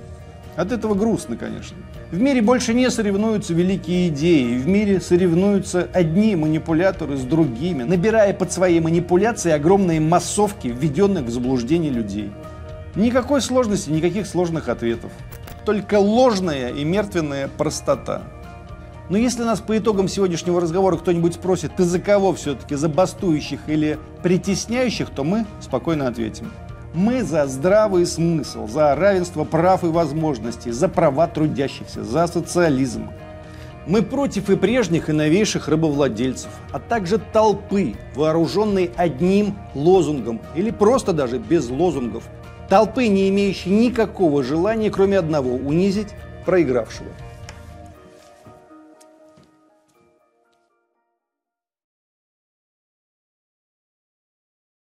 От 0.57 0.73
этого 0.73 0.95
грустно, 0.95 1.37
конечно. 1.37 1.77
В 2.15 2.21
мире 2.21 2.43
больше 2.43 2.75
не 2.75 2.93
соревнуются 2.93 3.55
великие 3.55 4.07
идеи. 4.07 4.57
В 4.57 4.69
мире 4.69 5.01
соревнуются 5.01 5.89
одни 5.93 6.37
манипуляторы 6.37 7.17
с 7.17 7.23
другими, 7.23 7.83
набирая 7.83 8.33
под 8.33 8.53
свои 8.53 8.79
манипуляции 8.79 9.51
огромные 9.51 9.99
массовки, 9.99 10.69
введенных 10.69 11.25
в 11.25 11.31
заблуждение 11.31 11.91
людей. 11.91 12.31
Никакой 12.95 13.43
сложности, 13.43 13.91
никаких 13.91 14.29
сложных 14.29 14.69
ответов. 14.69 15.11
Только 15.65 15.99
ложная 15.99 16.69
и 16.69 16.85
мертвенная 16.85 17.49
простота. 17.49 18.23
Но 19.11 19.19
если 19.19 19.43
нас 19.43 19.59
по 19.59 19.77
итогам 19.77 20.07
сегодняшнего 20.07 20.61
разговора 20.61 20.99
кто-нибудь 20.99 21.35
спросит, 21.35 21.75
ты 21.75 21.83
за 21.83 21.99
кого 21.99 22.33
все-таки, 22.33 22.77
за 22.77 22.89
бастующих 22.89 23.59
или 23.67 23.99
притесняющих, 24.23 25.11
то 25.11 25.25
мы 25.25 25.47
спокойно 25.61 26.07
ответим– 26.07 26.53
мы 26.95 27.25
за 27.25 27.47
здравый 27.47 28.07
смысл, 28.07 28.69
за 28.69 28.95
равенство 28.95 29.45
прав 29.45 29.83
и 29.83 29.89
возможностей, 29.89 30.71
за 30.71 30.89
права 30.89 31.27
трудящихся, 31.27 32.05
за 32.05 32.27
социализм. 32.29 33.11
Мы 33.87 34.03
против 34.03 34.49
и 34.49 34.57
прежних, 34.57 35.11
и 35.11 35.13
новейших 35.13 35.69
рабовладельцев, 35.69 36.51
а 36.73 36.79
также 36.79 37.19
толпы, 37.19 37.97
вооруженной 38.15 38.91
одним 38.97 39.59
лозунгом 39.75 40.41
или 40.55 40.71
просто 40.71 41.13
даже 41.13 41.39
без 41.39 41.69
лозунгов. 41.69 42.23
Толпы, 42.69 43.09
не 43.09 43.29
имеющей 43.29 43.71
никакого 43.71 44.43
желания, 44.43 44.91
кроме 44.91 45.19
одного– 45.19 45.55
унизить 45.67 46.15
проигравшего. 46.47 47.11